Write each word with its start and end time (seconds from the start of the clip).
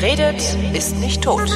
Wer 0.00 0.10
redet, 0.10 0.40
ist 0.74 0.96
nicht 1.00 1.22
tot. 1.22 1.50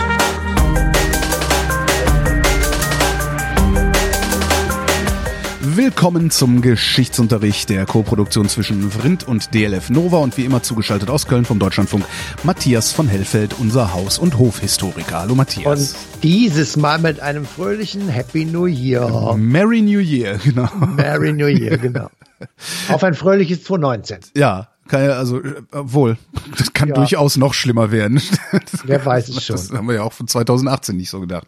Willkommen 5.60 6.32
zum 6.32 6.60
Geschichtsunterricht 6.60 7.70
der 7.70 7.86
Koproduktion 7.86 8.48
zwischen 8.48 8.90
Vrindt 8.90 9.28
und 9.28 9.54
DLF 9.54 9.90
Nova 9.90 10.18
und 10.18 10.36
wie 10.38 10.44
immer 10.44 10.60
zugeschaltet 10.60 11.08
aus 11.08 11.28
Köln 11.28 11.44
vom 11.44 11.60
Deutschlandfunk 11.60 12.04
Matthias 12.42 12.90
von 12.90 13.06
Hellfeld, 13.06 13.54
unser 13.60 13.94
Haus- 13.94 14.18
und 14.18 14.38
Hofhistoriker. 14.38 15.20
Hallo 15.20 15.36
Matthias. 15.36 15.92
Und 15.92 15.96
dieses 16.24 16.76
Mal 16.76 16.98
mit 16.98 17.20
einem 17.20 17.46
fröhlichen 17.46 18.08
Happy 18.08 18.44
New 18.44 18.66
Year. 18.66 19.36
Merry 19.36 19.82
New 19.82 20.00
Year, 20.00 20.38
genau. 20.42 20.68
Merry 20.96 21.32
New 21.32 21.46
Year, 21.46 21.78
genau. 21.78 22.10
Auf 22.88 23.04
ein 23.04 23.14
fröhliches 23.14 23.62
2019. 23.62 24.32
Ja, 24.36 24.71
ja, 25.00 25.12
also 25.12 25.40
äh, 25.42 25.54
wohl, 25.72 26.16
das 26.58 26.72
kann 26.72 26.88
Ja. 26.88 26.94
durchaus 26.94 27.36
noch 27.36 27.54
schlimmer 27.54 27.90
werden. 27.92 28.20
Wer 28.84 29.04
weiß 29.04 29.28
es 29.28 29.44
schon. 29.44 29.56
Das 29.56 29.70
haben 29.72 29.86
wir 29.88 29.94
ja 29.96 30.02
auch 30.02 30.12
von 30.12 30.28
2018 30.28 30.96
nicht 30.96 31.10
so 31.10 31.20
gedacht. 31.20 31.46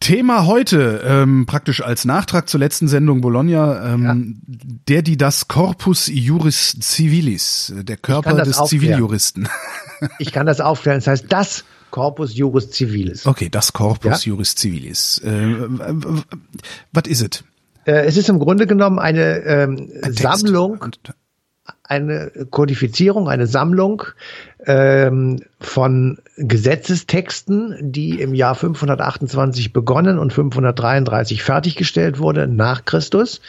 Thema 0.00 0.46
heute, 0.46 1.02
ähm, 1.04 1.44
praktisch 1.46 1.82
als 1.82 2.04
Nachtrag 2.04 2.48
zur 2.48 2.60
letzten 2.60 2.86
Sendung 2.86 3.20
Bologna, 3.20 3.94
ähm, 3.94 4.40
der, 4.46 5.02
die 5.02 5.16
das 5.16 5.48
Corpus 5.48 6.06
Juris 6.06 6.76
Civilis, 6.80 7.70
äh, 7.76 7.82
der 7.84 7.96
Körper 7.96 8.34
des 8.36 8.58
aufklären. 8.58 8.68
Ziviljuristen. 8.82 9.48
Ich 10.20 10.30
kann 10.30 10.46
das 10.46 10.60
aufklären. 10.60 10.98
Das 10.98 11.08
heißt, 11.08 11.24
das 11.28 11.64
Corpus 11.90 12.36
Juris 12.36 12.70
Civilis. 12.70 13.26
Okay, 13.26 13.48
das 13.50 13.72
Corpus 13.72 14.24
Ja? 14.24 14.30
Juris 14.30 14.54
Civilis. 14.56 15.18
Äh, 15.24 15.56
was 16.92 17.02
ist 17.08 17.20
es? 17.22 17.44
Äh, 17.84 18.06
es 18.06 18.16
ist 18.16 18.28
im 18.28 18.38
Grunde 18.38 18.68
genommen 18.68 19.00
eine 19.00 19.38
ähm, 19.40 19.90
Ein 20.02 20.14
Text. 20.14 20.18
Sammlung, 20.20 20.78
Und- 20.78 21.00
eine 21.88 22.30
Kodifizierung, 22.50 23.28
eine 23.28 23.46
Sammlung 23.46 24.04
ähm, 24.68 25.40
von 25.60 26.18
Gesetzestexten, 26.36 27.74
die 27.80 28.20
im 28.20 28.34
Jahr 28.34 28.54
528 28.54 29.72
begonnen 29.72 30.18
und 30.18 30.32
533 30.32 31.42
fertiggestellt 31.42 32.20
wurde 32.20 32.46
nach 32.46 32.84
Christus, 32.84 33.40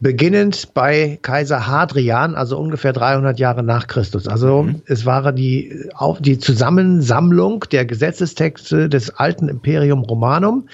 beginnend 0.00 0.72
bei 0.72 1.18
Kaiser 1.20 1.66
Hadrian, 1.66 2.36
also 2.36 2.58
ungefähr 2.58 2.94
300 2.94 3.38
Jahre 3.38 3.62
nach 3.62 3.86
Christus. 3.86 4.28
Also 4.28 4.70
es 4.86 5.04
war 5.04 5.32
die, 5.32 5.90
auf, 5.94 6.22
die 6.22 6.38
Zusammensammlung 6.38 7.64
der 7.70 7.84
Gesetzestexte 7.84 8.88
des 8.88 9.10
alten 9.10 9.48
Imperium 9.48 10.04
Romanum 10.04 10.68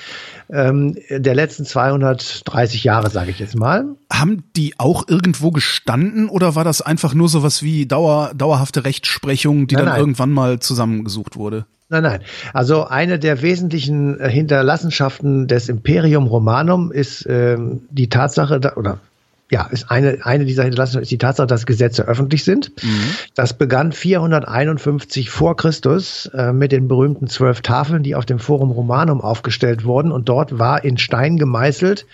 ähm, 0.50 0.96
der 1.10 1.34
letzten 1.34 1.64
230 1.64 2.84
Jahre, 2.84 3.10
sage 3.10 3.30
ich 3.30 3.38
jetzt 3.38 3.56
mal. 3.56 3.96
Haben 4.12 4.44
die 4.54 4.74
auch 4.78 5.08
irgendwo 5.08 5.50
gestanden 5.50 6.28
oder 6.28 6.54
war 6.54 6.64
das 6.64 6.82
einfach 6.82 7.14
nur 7.14 7.28
sowas 7.28 7.62
wie 7.62 7.86
Dauer, 7.86 8.32
dauerhafte 8.34 8.84
Rechtsprechung, 8.84 9.66
die 9.66 9.77
dann 9.78 9.86
nein. 9.86 10.00
irgendwann 10.00 10.30
mal 10.30 10.58
zusammengesucht 10.60 11.36
wurde? 11.36 11.66
Nein, 11.90 12.02
nein. 12.02 12.20
Also 12.52 12.84
eine 12.84 13.18
der 13.18 13.40
wesentlichen 13.40 14.20
äh, 14.20 14.28
Hinterlassenschaften 14.28 15.48
des 15.48 15.68
Imperium 15.68 16.26
Romanum 16.26 16.92
ist 16.92 17.26
ähm, 17.28 17.82
die 17.90 18.10
Tatsache, 18.10 18.60
oder 18.76 19.00
ja, 19.50 19.66
ist 19.70 19.90
eine, 19.90 20.18
eine 20.22 20.44
dieser 20.44 20.64
Hinterlassenschaften 20.64 21.04
ist 21.04 21.10
die 21.10 21.18
Tatsache, 21.18 21.46
dass 21.46 21.64
Gesetze 21.64 22.06
öffentlich 22.06 22.44
sind. 22.44 22.72
Das 23.34 23.54
begann 23.54 23.92
451 23.92 25.30
vor 25.30 25.56
Christus 25.56 26.26
äh, 26.34 26.52
mit 26.52 26.72
den 26.72 26.86
berühmten 26.88 27.28
zwölf 27.28 27.62
Tafeln, 27.62 28.02
die 28.02 28.14
auf 28.14 28.26
dem 28.26 28.38
Forum 28.38 28.70
Romanum 28.70 29.22
aufgestellt 29.22 29.84
wurden. 29.84 30.12
Und 30.12 30.28
dort 30.28 30.58
war 30.58 30.84
in 30.84 30.98
Stein 30.98 31.38
gemeißelt 31.38 32.04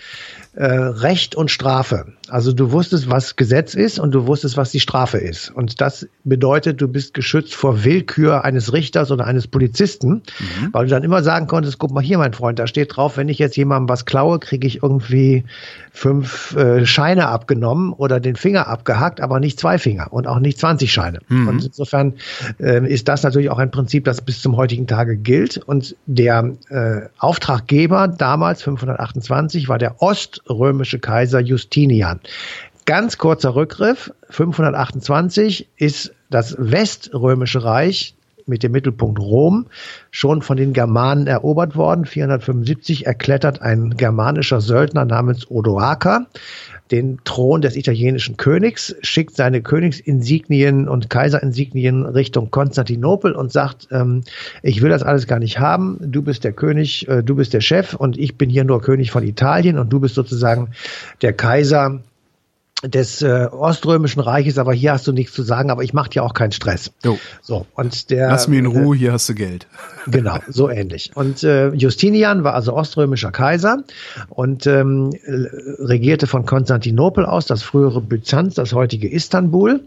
äh, 0.55 0.65
Recht 0.65 1.35
und 1.35 1.51
Strafe. 1.51 2.13
Also 2.29 2.53
du 2.53 2.71
wusstest, 2.71 3.09
was 3.09 3.35
Gesetz 3.35 3.75
ist 3.75 3.99
und 3.99 4.11
du 4.11 4.25
wusstest, 4.25 4.57
was 4.57 4.71
die 4.71 4.79
Strafe 4.79 5.17
ist. 5.17 5.49
Und 5.51 5.81
das 5.81 6.07
bedeutet, 6.23 6.81
du 6.81 6.87
bist 6.87 7.13
geschützt 7.13 7.53
vor 7.53 7.83
Willkür 7.83 8.43
eines 8.45 8.73
Richters 8.73 9.11
oder 9.11 9.25
eines 9.25 9.47
Polizisten, 9.47 10.23
weil 10.71 10.85
du 10.85 10.91
dann 10.91 11.03
immer 11.03 11.23
sagen 11.23 11.47
konntest, 11.47 11.77
guck 11.77 11.91
mal 11.91 12.03
hier, 12.03 12.17
mein 12.17 12.33
Freund, 12.33 12.57
da 12.57 12.67
steht 12.67 12.95
drauf, 12.95 13.17
wenn 13.17 13.29
ich 13.29 13.37
jetzt 13.37 13.57
jemandem 13.57 13.89
was 13.89 14.05
klaue, 14.05 14.39
kriege 14.39 14.65
ich 14.65 14.81
irgendwie 14.81 15.43
fünf 15.91 16.55
äh, 16.55 16.85
Scheine 16.85 17.27
abgenommen 17.27 17.93
oder 17.93 18.19
den 18.19 18.35
Finger 18.35 18.67
abgehackt, 18.67 19.21
aber 19.21 19.39
nicht 19.39 19.59
zwei 19.59 19.77
Finger 19.77 20.11
und 20.11 20.27
auch 20.27 20.39
nicht 20.39 20.59
20 20.59 20.91
Scheine. 20.91 21.19
Und 21.49 21.65
insofern 21.65 22.13
äh, 22.59 22.85
ist 22.91 23.07
das 23.07 23.23
natürlich 23.23 23.49
auch 23.49 23.59
ein 23.59 23.71
Prinzip, 23.71 24.05
das 24.05 24.21
bis 24.21 24.41
zum 24.41 24.57
heutigen 24.57 24.87
Tage 24.87 25.17
gilt. 25.17 25.57
Und 25.57 25.95
der 26.05 26.53
äh, 26.69 27.01
Auftraggeber 27.17 28.07
damals, 28.07 28.63
528, 28.63 29.69
war 29.69 29.77
der 29.77 30.01
oströmische 30.45 30.99
Kaiser 30.99 31.39
Justinian. 31.39 32.19
Ganz 32.85 33.17
kurzer 33.17 33.55
Rückgriff, 33.55 34.13
528 34.29 35.67
ist 35.77 36.13
das 36.29 36.55
weströmische 36.59 37.63
Reich 37.63 38.15
mit 38.45 38.63
dem 38.63 38.71
Mittelpunkt 38.71 39.19
Rom 39.19 39.67
schon 40.11 40.41
von 40.41 40.57
den 40.57 40.73
Germanen 40.73 41.27
erobert 41.27 41.75
worden. 41.75 42.05
475 42.05 43.05
erklettert 43.05 43.61
ein 43.61 43.97
germanischer 43.97 44.61
Söldner 44.61 45.05
namens 45.05 45.49
Odoaker 45.49 46.27
den 46.91 47.19
Thron 47.23 47.61
des 47.61 47.75
italienischen 47.75 48.37
Königs, 48.37 48.95
schickt 49.01 49.35
seine 49.35 49.61
Königsinsignien 49.61 50.87
und 50.87 51.09
Kaiserinsignien 51.09 52.05
Richtung 52.05 52.51
Konstantinopel 52.51 53.33
und 53.33 53.51
sagt, 53.51 53.87
ähm, 53.91 54.21
ich 54.61 54.81
will 54.81 54.89
das 54.89 55.03
alles 55.03 55.25
gar 55.27 55.39
nicht 55.39 55.59
haben, 55.59 55.97
du 55.99 56.21
bist 56.21 56.43
der 56.43 56.53
König, 56.53 57.07
äh, 57.07 57.23
du 57.23 57.35
bist 57.35 57.53
der 57.53 57.61
Chef 57.61 57.95
und 57.95 58.17
ich 58.17 58.37
bin 58.37 58.49
hier 58.49 58.63
nur 58.63 58.81
König 58.81 59.11
von 59.11 59.23
Italien 59.23 59.79
und 59.79 59.91
du 59.91 59.99
bist 59.99 60.15
sozusagen 60.15 60.69
der 61.21 61.33
Kaiser 61.33 62.01
des 62.83 63.21
äh, 63.21 63.47
Oströmischen 63.51 64.19
Reiches, 64.19 64.57
aber 64.57 64.73
hier 64.73 64.91
hast 64.91 65.07
du 65.07 65.13
nichts 65.13 65.33
zu 65.33 65.43
sagen, 65.43 65.71
aber 65.71 65.83
ich 65.83 65.93
mache 65.93 66.09
dir 66.09 66.23
auch 66.23 66.33
keinen 66.33 66.51
Stress. 66.51 66.91
Jo. 67.03 67.17
So, 67.41 67.65
und 67.75 68.09
der 68.09 68.29
Lass 68.29 68.47
mich 68.47 68.59
in 68.59 68.65
Ruhe, 68.65 68.95
hier 68.95 69.13
hast 69.13 69.29
du 69.29 69.35
Geld. 69.35 69.67
Genau, 70.07 70.37
so 70.47 70.69
ähnlich. 70.69 71.09
Und 71.15 71.43
äh, 71.43 71.69
Justinian 71.69 72.43
war 72.43 72.53
also 72.53 72.75
oströmischer 72.75 73.31
Kaiser 73.31 73.83
und 74.29 74.67
ähm, 74.67 75.09
äh, 75.25 75.31
regierte 75.83 76.27
von 76.27 76.45
Konstantinopel 76.45 77.25
aus, 77.25 77.47
das 77.47 77.63
frühere 77.63 78.01
Byzanz, 78.01 78.53
das 78.53 78.73
heutige 78.73 79.09
Istanbul. 79.09 79.81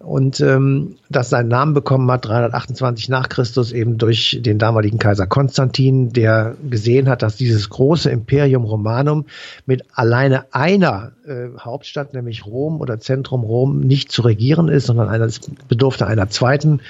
Und 0.00 0.40
ähm, 0.40 0.96
das 1.08 1.30
seinen 1.30 1.46
Namen 1.46 1.72
bekommen 1.72 2.10
hat 2.10 2.24
328 2.24 3.08
nach 3.10 3.28
Christus 3.28 3.70
eben 3.70 3.96
durch 3.96 4.40
den 4.42 4.58
damaligen 4.58 4.98
Kaiser 4.98 5.28
Konstantin, 5.28 6.12
der 6.12 6.56
gesehen 6.68 7.08
hat, 7.08 7.22
dass 7.22 7.36
dieses 7.36 7.70
große 7.70 8.10
Imperium 8.10 8.64
Romanum 8.64 9.26
mit 9.66 9.84
alleine 9.94 10.46
einer 10.52 11.12
äh, 11.24 11.46
Hauptstadt, 11.60 12.12
nämlich 12.12 12.29
Rom 12.46 12.80
oder 12.80 13.00
Zentrum 13.00 13.42
Rom, 13.42 13.80
nicht 13.80 14.12
zu 14.12 14.22
regieren 14.22 14.68
ist, 14.68 14.86
sondern 14.86 15.08
einer, 15.08 15.24
es 15.24 15.40
bedurfte 15.68 16.06
einer 16.06 16.28
zweiten, 16.28 16.80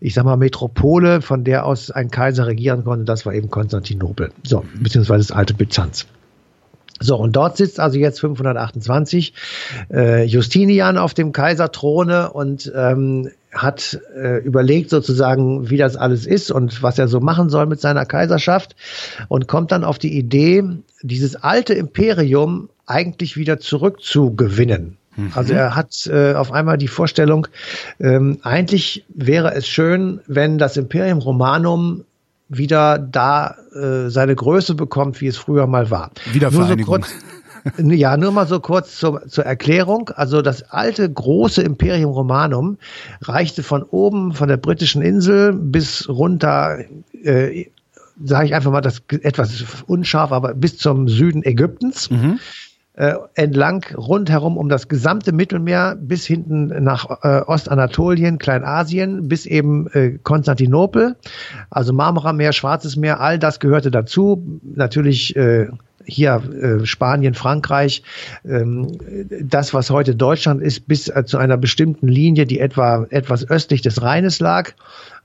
ich 0.00 0.14
sag 0.14 0.24
mal, 0.24 0.36
Metropole, 0.36 1.22
von 1.22 1.44
der 1.44 1.64
aus 1.64 1.90
ein 1.90 2.10
Kaiser 2.10 2.46
regieren 2.46 2.84
konnte. 2.84 3.04
Das 3.04 3.26
war 3.26 3.34
eben 3.34 3.50
Konstantinopel, 3.50 4.32
so, 4.42 4.64
beziehungsweise 4.80 5.28
das 5.28 5.36
alte 5.36 5.54
Byzanz. 5.54 6.06
So, 7.00 7.16
und 7.16 7.36
dort 7.36 7.56
sitzt 7.56 7.78
also 7.78 7.98
jetzt 7.98 8.20
528 8.20 9.32
äh, 9.92 10.24
Justinian 10.24 10.98
auf 10.98 11.14
dem 11.14 11.32
Kaiserthrone 11.32 12.32
und 12.32 12.72
ähm, 12.74 13.30
hat 13.52 13.98
äh, 14.16 14.38
überlegt 14.38 14.90
sozusagen, 14.90 15.70
wie 15.70 15.76
das 15.76 15.96
alles 15.96 16.26
ist 16.26 16.50
und 16.50 16.82
was 16.82 16.98
er 16.98 17.08
so 17.08 17.20
machen 17.20 17.50
soll 17.50 17.66
mit 17.66 17.80
seiner 17.80 18.04
Kaiserschaft 18.04 18.74
und 19.28 19.48
kommt 19.48 19.72
dann 19.72 19.84
auf 19.84 19.98
die 19.98 20.16
Idee, 20.16 20.64
dieses 21.02 21.36
alte 21.36 21.74
Imperium 21.74 22.68
eigentlich 22.88 23.36
wieder 23.36 23.60
zurückzugewinnen. 23.60 24.96
Also 25.34 25.52
er 25.52 25.74
hat 25.74 26.06
äh, 26.06 26.34
auf 26.34 26.52
einmal 26.52 26.78
die 26.78 26.86
Vorstellung, 26.86 27.48
ähm, 27.98 28.38
eigentlich 28.42 29.04
wäre 29.08 29.52
es 29.54 29.66
schön, 29.66 30.20
wenn 30.28 30.58
das 30.58 30.76
Imperium 30.76 31.18
Romanum 31.18 32.04
wieder 32.48 32.98
da 32.98 33.56
äh, 33.74 34.10
seine 34.10 34.36
Größe 34.36 34.74
bekommt, 34.76 35.20
wie 35.20 35.26
es 35.26 35.36
früher 35.36 35.66
mal 35.66 35.90
war. 35.90 36.12
Wiedervereinigung. 36.32 37.00
Nur 37.00 37.06
so 37.06 37.14
kurz, 37.74 37.88
ja, 37.98 38.16
nur 38.16 38.30
mal 38.30 38.46
so 38.46 38.60
kurz 38.60 38.96
zur, 38.96 39.26
zur 39.26 39.44
Erklärung. 39.44 40.10
Also 40.14 40.40
das 40.40 40.70
alte 40.70 41.10
große 41.10 41.62
Imperium 41.62 42.12
Romanum 42.12 42.78
reichte 43.20 43.64
von 43.64 43.82
oben, 43.82 44.34
von 44.34 44.48
der 44.48 44.56
britischen 44.56 45.02
Insel 45.02 45.52
bis 45.52 46.08
runter, 46.08 46.78
äh, 47.24 47.66
sage 48.24 48.46
ich 48.46 48.54
einfach 48.54 48.70
mal 48.70 48.82
das 48.82 49.02
etwas 49.10 49.64
unscharf, 49.88 50.30
aber 50.30 50.54
bis 50.54 50.78
zum 50.78 51.08
Süden 51.08 51.42
Ägyptens. 51.44 52.08
Äh, 52.98 53.14
entlang 53.36 53.84
rundherum 53.96 54.56
um 54.56 54.68
das 54.68 54.88
gesamte 54.88 55.30
Mittelmeer 55.30 55.96
bis 56.00 56.26
hinten 56.26 56.82
nach 56.82 57.22
äh, 57.22 57.42
Ostanatolien, 57.46 58.38
Kleinasien, 58.38 59.28
bis 59.28 59.46
eben 59.46 59.86
äh, 59.92 60.18
Konstantinopel, 60.20 61.14
also 61.70 61.92
Marmarameer, 61.92 62.52
Schwarzes 62.52 62.96
Meer, 62.96 63.20
all 63.20 63.38
das 63.38 63.60
gehörte 63.60 63.92
dazu. 63.92 64.60
Natürlich 64.64 65.36
äh, 65.36 65.68
hier 66.04 66.42
äh, 66.80 66.86
Spanien, 66.86 67.34
Frankreich, 67.34 68.02
ähm, 68.44 68.98
das, 69.42 69.74
was 69.74 69.90
heute 69.90 70.14
Deutschland 70.14 70.62
ist, 70.62 70.86
bis 70.88 71.08
äh, 71.08 71.24
zu 71.24 71.38
einer 71.38 71.56
bestimmten 71.56 72.08
Linie, 72.08 72.46
die 72.46 72.60
etwa 72.60 73.06
etwas 73.10 73.48
östlich 73.48 73.82
des 73.82 74.02
Rheines 74.02 74.40
lag. 74.40 74.72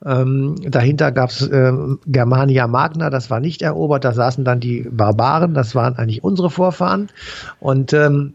Ähm, 0.06 0.56
dahinter 0.68 1.12
gab 1.12 1.30
es 1.30 1.42
äh, 1.42 1.72
Germania 2.06 2.68
Magna, 2.68 3.10
das 3.10 3.30
war 3.30 3.40
nicht 3.40 3.62
erobert, 3.62 4.04
da 4.04 4.14
saßen 4.14 4.44
dann 4.44 4.60
die 4.60 4.88
Barbaren, 4.92 5.54
das 5.54 5.76
waren 5.76 5.96
eigentlich 5.96 6.24
unsere 6.24 6.50
Vorfahren. 6.50 7.10
Und 7.60 7.94
ähm, 7.94 8.34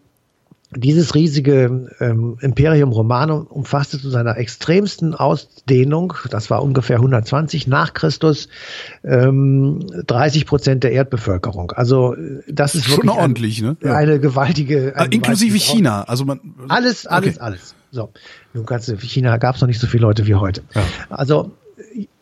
dieses 0.76 1.14
riesige 1.14 1.88
ähm, 1.98 2.36
Imperium 2.40 2.92
Romanum 2.92 3.46
umfasste 3.46 3.98
zu 3.98 4.10
seiner 4.10 4.36
extremsten 4.36 5.14
Ausdehnung, 5.14 6.12
das 6.30 6.50
war 6.50 6.62
ungefähr 6.62 6.96
120 6.96 7.66
nach 7.66 7.94
Christus, 7.94 8.48
ähm, 9.02 9.80
30 10.06 10.44
Prozent 10.46 10.84
der 10.84 10.92
Erdbevölkerung. 10.92 11.72
Also 11.72 12.14
das 12.48 12.74
ist 12.74 12.84
Schon 12.84 12.98
wirklich 13.04 13.12
ordentlich, 13.12 13.62
ein, 13.62 13.66
ne? 13.68 13.76
Ja. 13.82 13.94
eine 13.94 14.20
gewaltige, 14.20 14.92
Ah, 14.94 15.04
ein 15.04 15.12
inklusive 15.12 15.52
gewaltiges 15.54 15.72
China. 15.74 16.02
Also 16.02 16.24
man 16.26 16.40
alles, 16.68 17.06
alles, 17.06 17.36
Okay. 17.36 17.40
alles. 17.40 17.74
So, 17.90 18.10
nun 18.52 18.66
kannst 18.66 18.88
du, 18.88 18.96
China 18.98 19.38
gab 19.38 19.54
es 19.54 19.62
noch 19.62 19.68
nicht 19.68 19.80
so 19.80 19.86
viele 19.86 20.02
Leute 20.02 20.26
wie 20.26 20.34
heute. 20.34 20.62
Also, 21.08 21.52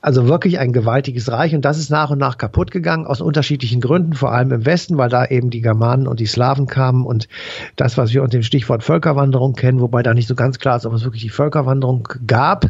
also 0.07 0.29
wirklich 0.29 0.61
ein 0.61 0.73
gewaltiges 0.73 1.33
Reich 1.33 1.53
und 1.53 1.65
das 1.65 1.79
ist 1.79 1.91
nach 1.91 2.11
und 2.11 2.19
nach 2.19 2.39
kaputt 2.39 2.71
gegangen 2.71 3.09
aus 3.09 3.21
unterschiedlichen 3.21 3.81
Gründen, 3.81 4.13
vor 4.13 4.31
allem 4.31 4.53
im 4.53 4.65
Westen, 4.65 4.99
weil 4.99 5.09
da 5.09 5.27
eben 5.27 5.51
die 5.51 5.61
Germanen 5.61 6.07
und 6.07 6.21
die 6.21 6.27
Slawen 6.27 6.69
kamen 6.69 7.05
und 7.05 7.27
das, 7.75 7.99
was 7.99 8.15
wir 8.15 8.23
unter 8.23 8.39
dem 8.39 8.45
Stichwort 8.45 8.85
Völkerwanderung 8.85 9.55
kennen, 9.55 9.81
wobei 9.81 10.05
da 10.05 10.15
nicht 10.15 10.29
so 10.29 10.37
ganz 10.37 10.61
klar 10.61 10.77
ist, 10.77 10.87
ob 10.87 10.93
es 10.93 11.03
wirklich 11.03 11.25
die 11.25 11.29
Völkerwanderung 11.29 12.09
gab. 12.25 12.67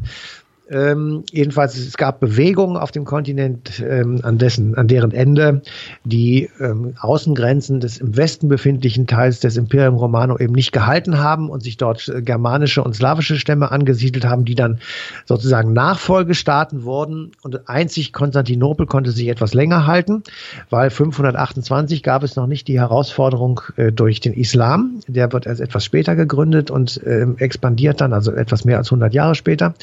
Ähm, 0.69 1.23
jedenfalls, 1.31 1.77
es 1.77 1.97
gab 1.97 2.19
Bewegungen 2.19 2.77
auf 2.77 2.91
dem 2.91 3.05
Kontinent, 3.05 3.81
ähm, 3.81 4.21
an 4.23 4.39
dessen, 4.39 4.77
an 4.77 4.89
deren 4.89 5.13
Ende 5.13 5.63
die 6.05 6.51
ähm, 6.59 6.95
Außengrenzen 6.99 7.79
des 7.79 7.99
im 7.99 8.17
Westen 8.17 8.49
befindlichen 8.49 9.07
Teils 9.07 9.39
des 9.39 9.57
Imperium 9.57 9.95
Romano 9.95 10.37
eben 10.39 10.55
nicht 10.55 10.73
gehalten 10.73 11.19
haben 11.19 11.51
und 11.51 11.63
sich 11.63 11.77
dort 11.77 12.09
äh, 12.09 12.21
germanische 12.21 12.83
und 12.83 12.97
slawische 12.97 13.37
Stämme 13.37 13.71
angesiedelt 13.71 14.25
haben, 14.25 14.45
die 14.45 14.57
dann 14.57 14.81
sozusagen 15.25 15.73
Nachfolgestaaten 15.73 16.83
wurden. 16.83 17.31
Und 17.43 17.69
einzig 17.69 18.13
Konstantinopel 18.13 18.87
konnte 18.87 19.13
sich 19.13 19.29
etwas 19.29 19.55
länger 19.55 19.87
halten, 19.87 20.25
weil 20.69 20.91
528 20.91 22.03
gab 22.03 22.25
es 22.25 22.35
noch 22.35 22.49
nicht 22.49 22.67
die 22.67 22.81
Herausforderung 22.81 23.61
äh, 23.77 23.93
durch 23.93 24.19
den 24.19 24.33
Islam. 24.33 24.99
Der 25.07 25.33
wird 25.33 25.47
erst 25.47 25.61
etwas 25.61 25.85
später 25.85 26.17
gegründet 26.17 26.73
und 26.73 27.01
ähm, 27.07 27.37
expandiert 27.39 28.01
dann, 28.01 28.13
also 28.13 28.33
etwas 28.33 28.65
mehr 28.65 28.79
als 28.79 28.89
100 28.89 29.15
Jahre 29.15 29.37
später. 29.37 29.75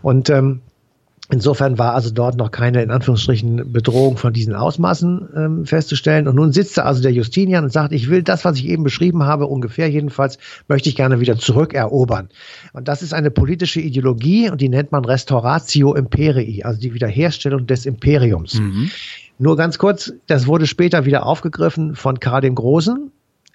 Und 0.00 0.21
ähm, 0.30 0.60
Insofern 1.32 1.78
war 1.78 1.94
also 1.94 2.10
dort 2.10 2.36
noch 2.36 2.50
keine, 2.50 2.82
in 2.82 2.90
Anführungsstrichen, 2.90 3.72
Bedrohung 3.72 4.18
von 4.18 4.34
diesen 4.34 4.54
Ausmaßen 4.54 5.28
ähm, 5.34 5.66
festzustellen. 5.66 6.28
Und 6.28 6.34
nun 6.34 6.52
sitzt 6.52 6.76
da 6.76 6.82
also 6.82 7.00
der 7.00 7.12
Justinian 7.12 7.64
und 7.64 7.72
sagt, 7.72 7.92
ich 7.92 8.10
will 8.10 8.22
das, 8.22 8.44
was 8.44 8.58
ich 8.58 8.66
eben 8.66 8.84
beschrieben 8.84 9.22
habe, 9.22 9.46
ungefähr 9.46 9.88
jedenfalls, 9.88 10.36
möchte 10.68 10.90
ich 10.90 10.96
gerne 10.96 11.20
wieder 11.20 11.38
zurückerobern. 11.38 12.28
Und 12.74 12.86
das 12.86 13.00
ist 13.00 13.14
eine 13.14 13.30
politische 13.30 13.80
Ideologie 13.80 14.50
und 14.50 14.60
die 14.60 14.68
nennt 14.68 14.92
man 14.92 15.06
Restauratio 15.06 15.94
Imperii, 15.94 16.64
also 16.64 16.78
die 16.78 16.92
Wiederherstellung 16.92 17.66
des 17.66 17.86
Imperiums. 17.86 18.60
Nur 19.38 19.56
ganz 19.56 19.78
kurz, 19.78 20.12
das 20.26 20.46
wurde 20.46 20.66
später 20.66 21.06
wieder 21.06 21.24
aufgegriffen 21.24 21.94
von 21.94 22.20
Karl 22.20 22.42
dem 22.42 22.56
Großen. 22.56 23.10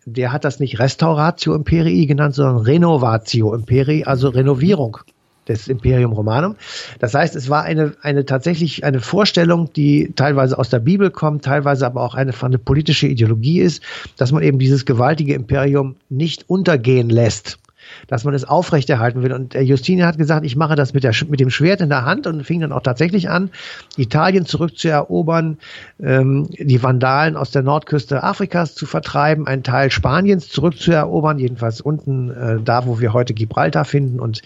Der 0.05 0.31
hat 0.31 0.45
das 0.45 0.59
nicht 0.59 0.79
Restauratio 0.79 1.53
Imperii 1.53 2.07
genannt, 2.07 2.33
sondern 2.33 2.57
Renovatio 2.57 3.53
Imperii, 3.53 4.05
also 4.05 4.29
Renovierung 4.29 4.97
des 5.47 5.67
Imperium 5.67 6.13
Romanum. 6.13 6.55
Das 6.99 7.13
heißt, 7.13 7.35
es 7.35 7.49
war 7.49 7.63
eine, 7.63 7.93
eine 8.01 8.25
tatsächlich 8.25 8.83
eine 8.83 8.99
Vorstellung, 8.99 9.71
die 9.73 10.13
teilweise 10.15 10.57
aus 10.57 10.69
der 10.69 10.79
Bibel 10.79 11.11
kommt, 11.11 11.45
teilweise 11.45 11.85
aber 11.85 12.01
auch 12.01 12.15
eine, 12.15 12.33
eine 12.41 12.57
politische 12.57 13.07
Ideologie 13.07 13.61
ist, 13.61 13.83
dass 14.17 14.31
man 14.31 14.43
eben 14.43 14.59
dieses 14.59 14.85
gewaltige 14.85 15.33
Imperium 15.33 15.95
nicht 16.09 16.49
untergehen 16.49 17.09
lässt 17.09 17.59
dass 18.07 18.23
man 18.23 18.33
es 18.33 18.45
aufrechterhalten 18.45 19.21
will. 19.21 19.33
Und 19.33 19.53
der 19.53 19.63
Justinian 19.63 20.07
hat 20.07 20.17
gesagt, 20.17 20.45
ich 20.45 20.55
mache 20.55 20.75
das 20.75 20.93
mit, 20.93 21.03
der, 21.03 21.13
mit 21.29 21.39
dem 21.39 21.49
Schwert 21.49 21.81
in 21.81 21.89
der 21.89 22.05
Hand 22.05 22.27
und 22.27 22.43
fing 22.43 22.61
dann 22.61 22.71
auch 22.71 22.81
tatsächlich 22.81 23.29
an, 23.29 23.51
Italien 23.97 24.45
zurückzuerobern, 24.45 25.57
ähm, 26.01 26.47
die 26.57 26.81
Vandalen 26.81 27.35
aus 27.35 27.51
der 27.51 27.63
Nordküste 27.63 28.23
Afrikas 28.23 28.75
zu 28.75 28.85
vertreiben, 28.85 29.47
einen 29.47 29.63
Teil 29.63 29.91
Spaniens 29.91 30.49
zurückzuerobern, 30.49 31.39
jedenfalls 31.39 31.81
unten 31.81 32.31
äh, 32.31 32.59
da, 32.63 32.85
wo 32.85 32.99
wir 32.99 33.13
heute 33.13 33.33
Gibraltar 33.33 33.85
finden 33.85 34.19
und 34.19 34.41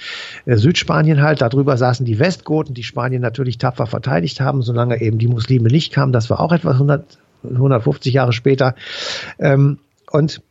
äh, 0.46 0.58
Südspanien 0.58 1.22
halt. 1.22 1.42
Darüber 1.42 1.78
saßen 1.78 2.06
die 2.06 2.20
Westgoten, 2.20 2.74
die 2.74 2.84
Spanien 2.84 3.22
natürlich 3.22 3.58
tapfer 3.58 3.86
verteidigt 3.86 4.42
haben, 4.42 4.62
solange 4.62 5.02
eben 5.02 5.18
die 5.18 5.28
Muslime 5.28 5.70
nicht 5.70 5.94
kamen. 5.94 6.12
Das 6.12 6.30
war 6.30 6.40
auch 6.40 6.52
etwas 6.52 6.74
100, 6.74 7.18
150 7.44 8.14
Jahre 8.14 8.34
später. 8.34 8.76
Ähm, 9.40 9.80
und 10.12 10.42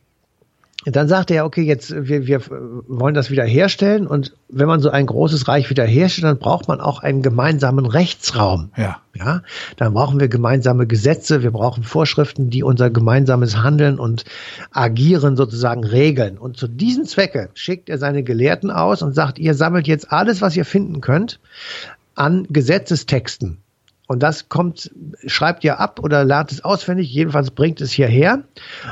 dann 0.87 1.09
sagte 1.09 1.35
er, 1.35 1.45
okay, 1.45 1.63
jetzt 1.63 1.93
wir, 1.95 2.27
wir 2.27 2.41
wollen 2.89 3.15
das 3.15 3.31
wieder 3.31 3.45
herstellen 3.45 4.07
und 4.07 4.33
wenn 4.49 4.67
man 4.67 4.81
so 4.81 4.89
ein 4.89 5.05
großes 5.05 5.47
Reich 5.47 5.69
wieder 5.69 5.85
herstellt, 5.85 6.25
dann 6.25 6.39
braucht 6.39 6.69
man 6.69 6.81
auch 6.81 7.03
einen 7.03 7.21
gemeinsamen 7.21 7.85
Rechtsraum. 7.85 8.71
Ja. 8.77 9.01
Ja, 9.13 9.43
dann 9.77 9.93
brauchen 9.93 10.21
wir 10.21 10.29
gemeinsame 10.29 10.87
Gesetze, 10.87 11.43
wir 11.43 11.51
brauchen 11.51 11.83
Vorschriften, 11.83 12.49
die 12.49 12.63
unser 12.63 12.91
gemeinsames 12.91 13.57
Handeln 13.57 13.99
und 13.99 14.25
Agieren 14.71 15.37
sozusagen 15.37 15.83
regeln. 15.83 16.39
Und 16.39 16.57
zu 16.57 16.69
diesen 16.69 17.07
Zwecke 17.07 17.51
schickt 17.55 17.89
er 17.89 17.99
seine 17.99 18.23
Gelehrten 18.23 18.71
aus 18.71 19.03
und 19.03 19.13
sagt, 19.13 19.41
ihr 19.41 19.55
sammelt 19.55 19.89
jetzt 19.89 20.13
alles, 20.13 20.41
was 20.41 20.57
ihr 20.57 20.65
finden 20.65 21.01
könnt, 21.01 21.41
an 22.15 22.47
Gesetzestexten. 22.51 23.59
Und 24.11 24.25
das 24.25 24.49
kommt, 24.49 24.91
schreibt 25.25 25.63
ihr 25.63 25.79
ab 25.79 26.01
oder 26.03 26.25
lernt 26.25 26.51
es 26.51 26.65
auswendig, 26.65 27.13
jedenfalls 27.13 27.53
bringt 27.53 27.81
es 27.81 27.93
hierher. 27.93 28.43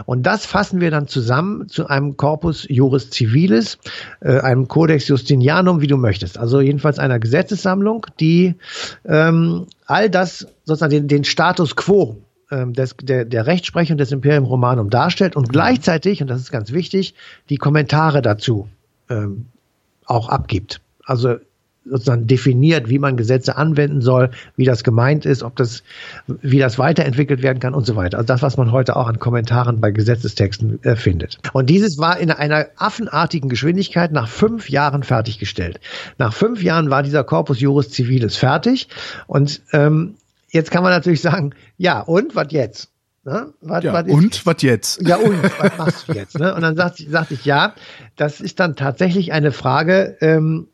Und 0.06 0.22
das 0.22 0.46
fassen 0.46 0.80
wir 0.80 0.92
dann 0.92 1.08
zusammen 1.08 1.68
zu 1.68 1.88
einem 1.88 2.16
Corpus 2.16 2.64
Juris 2.68 3.10
Civilis, 3.10 3.78
äh, 4.20 4.38
einem 4.38 4.68
Codex 4.68 5.08
Justinianum, 5.08 5.80
wie 5.80 5.88
du 5.88 5.96
möchtest. 5.96 6.38
Also 6.38 6.60
jedenfalls 6.60 7.00
einer 7.00 7.18
Gesetzessammlung, 7.18 8.06
die 8.20 8.54
ähm, 9.06 9.66
all 9.86 10.08
das, 10.08 10.46
sozusagen 10.64 10.92
den, 10.92 11.08
den 11.08 11.24
Status 11.24 11.74
quo 11.74 12.18
ähm, 12.52 12.72
des, 12.72 12.94
der, 13.02 13.24
der 13.24 13.48
Rechtsprechung 13.48 13.96
des 13.96 14.12
Imperium 14.12 14.44
Romanum 14.44 14.88
darstellt 14.88 15.34
und 15.34 15.48
gleichzeitig, 15.48 16.22
und 16.22 16.28
das 16.28 16.38
ist 16.38 16.52
ganz 16.52 16.70
wichtig, 16.70 17.16
die 17.48 17.56
Kommentare 17.56 18.22
dazu 18.22 18.68
ähm, 19.10 19.46
auch 20.06 20.28
abgibt. 20.28 20.80
Also 21.04 21.38
sozusagen 21.90 22.26
definiert, 22.26 22.88
wie 22.88 22.98
man 22.98 23.16
Gesetze 23.16 23.56
anwenden 23.56 24.00
soll, 24.00 24.30
wie 24.56 24.64
das 24.64 24.84
gemeint 24.84 25.26
ist, 25.26 25.42
ob 25.42 25.56
das, 25.56 25.82
wie 26.26 26.58
das 26.58 26.78
weiterentwickelt 26.78 27.42
werden 27.42 27.60
kann 27.60 27.74
und 27.74 27.86
so 27.86 27.96
weiter. 27.96 28.18
Also 28.18 28.26
das, 28.26 28.42
was 28.42 28.56
man 28.56 28.72
heute 28.72 28.96
auch 28.96 29.08
an 29.08 29.18
Kommentaren 29.18 29.80
bei 29.80 29.90
Gesetzestexten 29.90 30.82
äh, 30.84 30.96
findet. 30.96 31.38
Und 31.52 31.70
dieses 31.70 31.98
war 31.98 32.18
in 32.18 32.30
einer 32.30 32.66
affenartigen 32.76 33.48
Geschwindigkeit 33.48 34.12
nach 34.12 34.28
fünf 34.28 34.68
Jahren 34.68 35.02
fertiggestellt. 35.02 35.80
Nach 36.18 36.32
fünf 36.32 36.62
Jahren 36.62 36.90
war 36.90 37.02
dieser 37.02 37.24
Corpus 37.24 37.60
Juris 37.60 37.90
Civilis 37.90 38.36
fertig 38.36 38.88
und 39.26 39.62
ähm, 39.72 40.14
jetzt 40.50 40.70
kann 40.70 40.82
man 40.82 40.92
natürlich 40.92 41.20
sagen, 41.20 41.54
ja 41.76 42.00
und 42.00 42.36
was 42.36 42.48
jetzt? 42.50 42.90
Ne? 43.28 43.52
Was, 43.60 43.84
ja 43.84 43.92
was 43.92 44.06
ist- 44.06 44.14
und 44.14 44.46
was 44.46 44.62
jetzt? 44.62 45.02
ja, 45.06 45.16
und 45.16 45.42
was 45.42 45.76
machst 45.76 46.08
du 46.08 46.12
jetzt? 46.14 46.38
Ne? 46.38 46.54
Und 46.54 46.62
dann 46.62 46.76
sagte, 46.76 47.08
sagte 47.10 47.34
ich, 47.34 47.44
ja, 47.44 47.74
das 48.16 48.40
ist 48.40 48.58
dann 48.58 48.74
tatsächlich 48.74 49.32
eine 49.32 49.52
Frage, 49.52 50.16
ähm, 50.20 50.68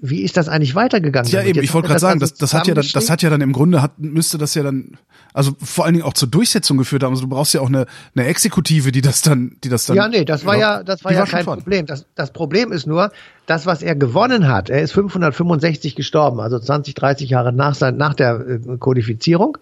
wie 0.00 0.22
ist 0.22 0.36
das 0.36 0.48
eigentlich 0.48 0.74
weitergegangen? 0.74 1.30
Ja, 1.30 1.42
eben, 1.42 1.62
ich 1.62 1.72
wollte 1.72 1.86
er 1.86 1.90
gerade 1.90 2.00
sagen, 2.00 2.20
das, 2.20 2.34
das 2.34 2.52
hat 2.52 2.66
ja 2.66 2.74
dann, 2.74 2.86
das 2.92 3.10
hat 3.10 3.22
ja 3.22 3.30
dann 3.30 3.40
im 3.40 3.52
Grunde 3.52 3.80
hat, 3.80 3.98
müsste 3.98 4.36
das 4.36 4.54
ja 4.54 4.62
dann, 4.62 4.98
also 5.32 5.52
vor 5.62 5.84
allen 5.84 5.94
Dingen 5.94 6.04
auch 6.04 6.12
zur 6.12 6.28
Durchsetzung 6.28 6.76
geführt 6.76 7.02
haben. 7.02 7.12
Also 7.12 7.22
du 7.22 7.28
brauchst 7.28 7.54
ja 7.54 7.60
auch 7.60 7.68
eine, 7.68 7.86
eine 8.14 8.26
Exekutive, 8.26 8.92
die 8.92 9.00
das 9.00 9.22
dann, 9.22 9.56
die 9.64 9.68
das 9.68 9.86
dann. 9.86 9.96
Ja, 9.96 10.08
nee, 10.08 10.24
das 10.24 10.44
war 10.44 10.56
ja, 10.56 10.82
das 10.82 11.02
war 11.04 11.12
ja 11.12 11.24
kein. 11.24 11.44
Problem. 11.44 11.86
Das, 11.86 12.06
das 12.14 12.32
Problem 12.32 12.72
ist 12.72 12.86
nur, 12.86 13.10
das, 13.46 13.64
was 13.64 13.82
er 13.82 13.94
gewonnen 13.94 14.48
hat, 14.48 14.70
er 14.70 14.82
ist 14.82 14.92
565 14.92 15.94
gestorben, 15.94 16.40
also 16.40 16.58
20, 16.58 16.94
30 16.94 17.30
Jahre 17.30 17.52
nach, 17.52 17.74
sein, 17.74 17.96
nach 17.96 18.14
der 18.14 18.40
äh, 18.40 18.76
Kodifizierung. 18.78 19.58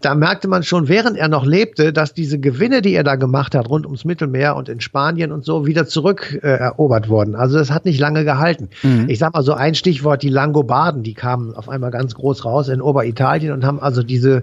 Da 0.00 0.14
merkte 0.14 0.48
man 0.48 0.62
schon, 0.62 0.88
während 0.88 1.16
er 1.16 1.28
noch 1.28 1.44
lebte, 1.44 1.92
dass 1.92 2.14
diese 2.14 2.38
Gewinne, 2.38 2.82
die 2.82 2.94
er 2.94 3.04
da 3.04 3.16
gemacht 3.16 3.54
hat, 3.54 3.68
rund 3.68 3.84
ums 3.86 4.04
Mittelmeer 4.04 4.56
und 4.56 4.68
in 4.68 4.80
Spanien 4.80 5.32
und 5.32 5.44
so, 5.44 5.66
wieder 5.66 5.86
zurück 5.86 6.38
äh, 6.42 6.70
wurden. 6.76 7.34
Also 7.34 7.58
das 7.58 7.70
hat 7.70 7.84
nicht 7.84 8.00
lange 8.00 8.24
gehalten. 8.24 8.70
Ich 9.08 9.18
sag 9.18 9.34
mal 9.34 9.42
so 9.42 9.52
ein 9.52 9.74
Stichwort, 9.74 10.22
die 10.22 10.28
Langobarden, 10.28 11.02
die 11.02 11.14
kamen 11.14 11.54
auf 11.54 11.68
einmal 11.68 11.90
ganz 11.90 12.14
groß 12.14 12.44
raus 12.44 12.68
in 12.68 12.80
Oberitalien 12.80 13.52
und 13.52 13.64
haben 13.64 13.80
also 13.80 14.02
diese, 14.02 14.42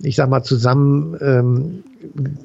ich 0.00 0.16
sag 0.16 0.28
mal, 0.28 0.42
zusammen 0.42 1.16
ähm, 1.20 1.84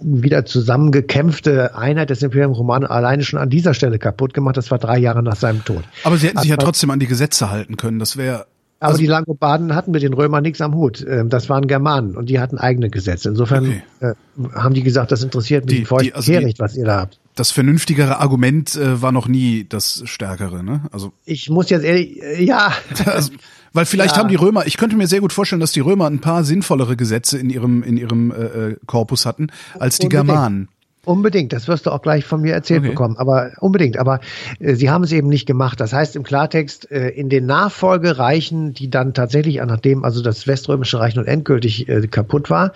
wieder 0.01 0.45
zusammengekämpfte 0.45 1.75
Einheit 1.75 2.09
des 2.09 2.21
Imperium 2.23 2.51
Romanum 2.53 2.89
alleine 2.89 3.23
schon 3.23 3.39
an 3.39 3.49
dieser 3.49 3.73
Stelle 3.73 3.99
kaputt 3.99 4.33
gemacht. 4.33 4.57
Das 4.57 4.71
war 4.71 4.77
drei 4.77 4.97
Jahre 4.97 5.23
nach 5.23 5.35
seinem 5.35 5.63
Tod. 5.65 5.83
Aber 6.03 6.17
sie 6.17 6.27
hätten 6.27 6.39
sich 6.39 6.49
ja 6.49 6.55
Aber- 6.55 6.63
trotzdem 6.65 6.89
an 6.91 6.99
die 6.99 7.07
Gesetze 7.07 7.49
halten 7.51 7.77
können. 7.77 7.99
Das 7.99 8.17
wäre. 8.17 8.45
Aber 8.79 8.89
Also- 8.91 8.99
die 9.01 9.07
Langobarden 9.07 9.73
hatten 9.73 9.89
mit 9.91 10.03
den 10.03 10.13
Römern 10.13 10.43
nichts 10.43 10.61
am 10.61 10.75
Hut. 10.75 11.03
Ähm, 11.07 11.29
Das 11.29 11.49
waren 11.49 11.67
Germanen 11.67 12.15
und 12.15 12.29
die 12.29 12.39
hatten 12.39 12.59
eigene 12.59 12.89
Gesetze. 12.91 13.29
Insofern 13.29 13.65
Okay. 13.65 13.81
äh, 14.01 14.13
haben 14.53 14.75
die 14.75 14.83
gesagt, 14.83 15.11
das 15.11 15.23
interessiert 15.23 15.65
mich 15.65 15.87
Die- 15.87 15.97
die- 16.03 16.13
also 16.13 16.31
die- 16.31 16.45
nicht, 16.45 16.59
was 16.59 16.75
ihr 16.75 16.85
da 16.85 16.99
habt. 17.01 17.19
Das 17.35 17.51
vernünftigere 17.51 18.19
Argument 18.19 18.75
äh, 18.75 19.01
war 19.01 19.11
noch 19.11 19.27
nie 19.27 19.65
das 19.67 20.03
stärkere, 20.05 20.63
ne? 20.63 20.81
Also, 20.91 21.11
Ich 21.25 21.49
muss 21.49 21.69
jetzt 21.69 21.83
ehrlich, 21.85 22.21
äh, 22.21 22.43
ja, 22.43 22.71
also 23.05 23.31
weil 23.73 23.85
vielleicht 23.85 24.15
Ja. 24.15 24.21
haben 24.21 24.29
die 24.29 24.35
Römer, 24.35 24.65
ich 24.65 24.77
könnte 24.77 24.95
mir 24.95 25.07
sehr 25.07 25.21
gut 25.21 25.33
vorstellen, 25.33 25.59
dass 25.59 25.71
die 25.71 25.79
Römer 25.79 26.07
ein 26.07 26.19
paar 26.19 26.43
sinnvollere 26.43 26.95
Gesetze 26.95 27.37
in 27.37 27.49
ihrem 27.49 27.83
in 27.83 27.97
ihrem 27.97 28.31
äh, 28.31 28.35
äh, 28.35 28.75
Korpus 28.85 29.25
hatten 29.25 29.47
als 29.79 29.97
die 29.97 30.05
Unbedingt. 30.07 30.27
Germanen. 30.27 30.67
Unbedingt, 31.07 31.53
das 31.53 31.69
wirst 31.69 31.85
du 31.85 31.91
auch 31.91 32.01
gleich 32.01 32.25
von 32.25 32.41
mir 32.41 32.53
erzählt 32.53 32.81
okay. 32.81 32.89
bekommen, 32.89 33.15
aber 33.17 33.51
unbedingt. 33.61 33.97
Aber 33.97 34.19
äh, 34.59 34.75
sie 34.75 34.89
haben 34.89 35.05
es 35.05 35.13
eben 35.13 35.29
nicht 35.29 35.45
gemacht. 35.45 35.79
Das 35.79 35.93
heißt 35.93 36.17
im 36.17 36.23
Klartext, 36.23 36.91
äh, 36.91 37.07
in 37.07 37.29
den 37.29 37.45
Nachfolgereichen, 37.45 38.73
die 38.73 38.89
dann 38.89 39.13
tatsächlich, 39.13 39.55
nachdem 39.55 40.03
also 40.03 40.21
das 40.21 40.47
Weströmische 40.47 40.99
Reich 40.99 41.15
nun 41.15 41.25
endgültig 41.25 41.87
äh, 41.87 42.05
kaputt 42.07 42.49
war 42.49 42.73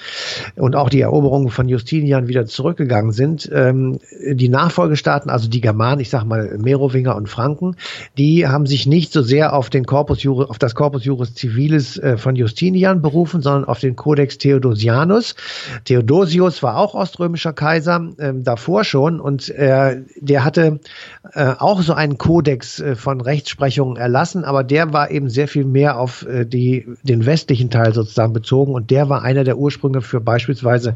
und 0.56 0.78
auch 0.78 0.88
die 0.88 1.02
Eroberungen 1.02 1.50
von 1.50 1.68
Justinian 1.68 2.30
wieder 2.30 2.46
zurückgegangen 2.46 3.12
sind, 3.12 3.52
ähm, 3.54 4.00
die 4.32 4.48
Nachfolgestaaten, 4.48 5.30
also 5.30 5.50
die 5.50 5.60
Germanen, 5.60 6.00
ich 6.00 6.10
sag 6.10 6.24
mal 6.24 6.58
Merowinger 6.58 7.18
und 7.18 7.28
Franken, 7.28 7.76
die 8.18 8.48
haben 8.48 8.66
sich 8.66 8.88
nicht 8.88 9.12
so 9.12 9.24
sehr 9.24 9.52
auf 9.52 9.70
den 9.70 9.86
Corpus 9.86 10.24
Juris, 10.24 10.50
auf 10.50 10.58
das 10.58 10.74
Corpus 10.74 11.04
Juris 11.04 11.36
Civilis 11.36 11.98
äh, 11.98 12.16
von 12.16 12.38
Justinian 12.38 13.02
berufen, 13.02 13.42
sondern 13.42 13.66
auf 13.66 13.80
den 13.80 13.98
Codex 13.98 14.38
Theodosianus. 14.38 15.36
Theodosius 15.84 16.64
war 16.64 16.78
auch 16.78 16.94
oströmischer 16.94 17.52
Kaiser 17.52 18.00
ähm, 18.22 18.44
davor 18.44 18.84
schon 18.84 19.20
und 19.20 19.50
äh, 19.50 20.02
der 20.16 20.46
hatte 20.46 20.80
äh, 21.34 21.54
auch 21.58 21.82
so 21.82 21.94
einen 21.94 22.18
Kodex 22.18 22.80
äh, 22.80 22.96
von 22.96 23.20
Rechtsprechungen 23.22 23.98
erlassen, 23.98 24.44
aber 24.44 24.64
der 24.64 24.94
war 24.94 25.12
eben 25.12 25.30
sehr 25.30 25.48
viel 25.48 25.66
mehr 25.66 26.00
auf 26.00 26.26
äh, 26.26 26.46
die, 26.46 26.88
den 27.04 27.26
westlichen 27.26 27.70
Teil 27.70 27.94
sozusagen 27.94 28.34
bezogen 28.34 28.74
und 28.74 28.92
der 28.92 29.10
war 29.10 29.24
einer 29.24 29.44
der 29.44 29.58
Ursprünge 29.58 30.02
für 30.02 30.22
beispielsweise 30.22 30.96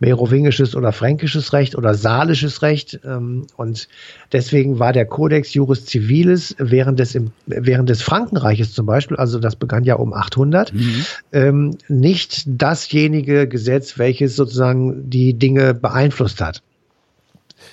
merowingisches 0.00 0.74
oder 0.74 0.92
fränkisches 0.92 1.52
Recht 1.52 1.76
oder 1.76 1.94
salisches 1.94 2.62
Recht 2.62 3.00
ähm, 3.04 3.46
und 3.56 3.88
deswegen 4.32 4.78
war 4.78 4.92
der 4.92 5.06
Codex 5.06 5.54
Juris 5.54 5.86
Civilis 5.86 6.56
während 6.58 6.98
des, 6.98 7.16
während 7.46 7.88
des 7.88 8.02
Frankenreiches 8.02 8.72
zum 8.72 8.86
Beispiel, 8.86 9.16
also 9.16 9.38
das 9.38 9.56
begann 9.56 9.84
ja 9.84 9.94
um 9.94 10.12
800, 10.12 10.72
mhm. 10.72 11.06
ähm, 11.32 11.78
nicht 11.88 12.44
dasjenige 12.46 13.48
Gesetz, 13.48 13.98
welches 13.98 14.36
sozusagen 14.36 15.08
die 15.10 15.34
Dinge 15.34 15.74
beeinflusst 15.74 16.40
hat. 16.40 16.62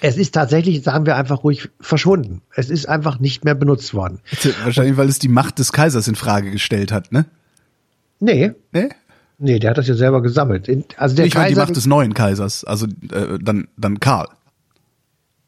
Es 0.04 0.18
ist 0.18 0.34
tatsächlich, 0.34 0.82
sagen 0.82 1.06
wir 1.06 1.16
einfach 1.16 1.44
ruhig, 1.44 1.70
verschwunden. 1.80 2.42
Es 2.56 2.72
ist 2.72 2.90
einfach 2.90 3.20
nicht 3.20 3.46
mehr 3.46 3.54
benutzt 3.54 3.94
worden. 3.94 4.20
Wahrscheinlich, 4.64 4.98
weil 4.98 5.08
es 5.08 5.20
die 5.20 5.28
Macht 5.28 5.60
des 5.60 5.72
Kaisers 5.72 6.08
in 6.08 6.16
Frage 6.16 6.50
gestellt 6.50 6.92
hat, 6.92 7.12
ne? 7.12 7.26
Nee. 8.20 8.52
Nee? 8.72 8.90
Nee, 9.38 9.60
der 9.60 9.70
hat 9.70 9.78
das 9.78 9.88
ja 9.88 9.94
selber 9.94 10.22
gesammelt. 10.22 10.70
Also 10.98 11.16
der 11.16 11.26
ich 11.26 11.34
Kaiser, 11.34 11.44
meine 11.44 11.54
die 11.54 11.60
Macht 11.60 11.76
des 11.76 11.86
neuen 11.86 12.14
Kaisers, 12.16 12.64
also 12.64 12.88
äh, 13.12 13.38
dann, 13.40 13.68
dann 13.78 14.00
Karl. 14.00 14.28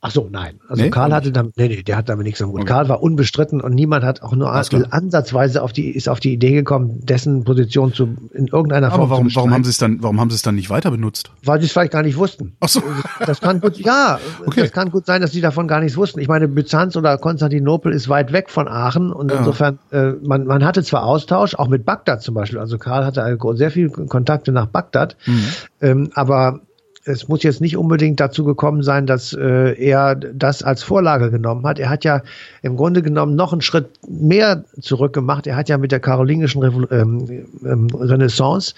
Ach 0.06 0.12
so, 0.12 0.28
nein. 0.30 0.60
Also 0.68 0.84
nee, 0.84 0.90
Karl 0.90 1.14
hatte 1.14 1.32
damit, 1.32 1.56
nee, 1.56 1.70
nee, 1.70 1.82
der 1.82 1.96
hat 1.96 2.10
damit 2.10 2.26
nichts 2.26 2.42
am 2.42 2.50
Hut. 2.50 2.60
Okay. 2.60 2.68
Karl 2.68 2.90
war 2.90 3.02
unbestritten 3.02 3.62
und 3.62 3.74
niemand 3.74 4.04
hat 4.04 4.22
auch 4.22 4.34
nur 4.34 4.52
ansatzweise 4.52 5.64
auf 5.64 5.72
die, 5.72 5.92
ist 5.92 6.10
auf 6.10 6.20
die 6.20 6.34
Idee 6.34 6.52
gekommen, 6.52 7.00
dessen 7.06 7.46
Position 7.46 7.94
zu, 7.94 8.10
in 8.34 8.48
irgendeiner 8.48 8.90
Form 8.90 9.00
Aber 9.00 9.10
warum, 9.12 9.30
zu 9.30 9.38
warum 9.38 9.54
haben 9.54 9.64
sie 9.64 9.70
es 9.70 9.78
dann, 9.78 10.04
warum 10.04 10.20
haben 10.20 10.30
sie 10.30 10.36
es 10.36 10.42
dann 10.42 10.56
nicht 10.56 10.70
weiter 10.70 10.92
benutzt? 10.92 11.32
Weil 11.46 11.62
sie 11.62 11.68
es 11.68 11.72
vielleicht 11.72 11.94
gar 11.94 12.04
nicht 12.04 12.18
wussten. 12.18 12.58
Ach 12.60 12.68
so. 12.68 12.84
Das 13.26 13.40
kann 13.40 13.62
gut, 13.62 13.78
ja, 13.78 14.20
okay. 14.46 14.64
das 14.64 14.74
kann 14.74 14.92
gut 14.92 15.06
sein, 15.06 15.22
dass 15.22 15.32
sie 15.32 15.40
davon 15.40 15.70
gar 15.70 15.80
nichts 15.80 15.96
wussten. 15.96 16.20
Ich 16.20 16.28
meine, 16.28 16.50
Byzanz 16.50 16.98
oder 16.98 17.18
Konstantinopel 17.18 17.94
ist 17.94 18.10
weit 18.10 18.34
weg 18.34 18.50
von 18.50 18.68
Aachen 18.68 19.14
und 19.14 19.32
ja. 19.32 19.38
insofern, 19.38 19.80
äh, 19.92 20.12
man, 20.22 20.44
man 20.46 20.66
hatte 20.66 20.84
zwar 20.84 21.06
Austausch, 21.06 21.56
auch 21.56 21.70
mit 21.70 21.86
Bagdad 21.86 22.22
zum 22.22 22.36
Beispiel. 22.36 22.60
Also 22.60 22.78
Karl 22.78 23.06
hatte 23.06 23.38
sehr 23.54 23.72
viel 23.72 23.90
Kontakte 23.90 24.52
nach 24.52 24.66
Bagdad, 24.66 25.16
mhm. 25.26 25.48
ähm, 25.80 26.10
aber 26.14 26.60
es 27.06 27.28
muss 27.28 27.44
jetzt 27.44 27.62
nicht 27.62 27.78
unbedingt 27.78 28.20
dazu 28.20 28.46
gekommen 28.46 28.82
sein, 28.82 29.06
dass 29.06 29.34
äh, 29.34 29.74
er 29.74 30.16
das 30.16 30.64
als 30.64 30.84
Vorlage 30.84 31.32
genommen 31.32 31.66
hat. 31.66 31.80
Er 31.80 31.90
hat 31.90 32.04
ja 32.04 32.22
im 32.62 32.78
Grunde 32.78 33.02
genommen 33.02 33.36
noch 33.36 33.52
einen 33.52 33.62
Schritt 33.62 33.90
mehr 34.08 34.64
zurückgemacht. 34.80 35.48
Er 35.48 35.56
hat 35.56 35.70
ja 35.70 35.78
mit 35.78 35.92
der 35.92 36.00
karolingischen 36.00 36.62
Revol 36.64 36.88
ähm, 36.92 37.46
ähm, 37.66 37.88
Renaissance 37.94 38.74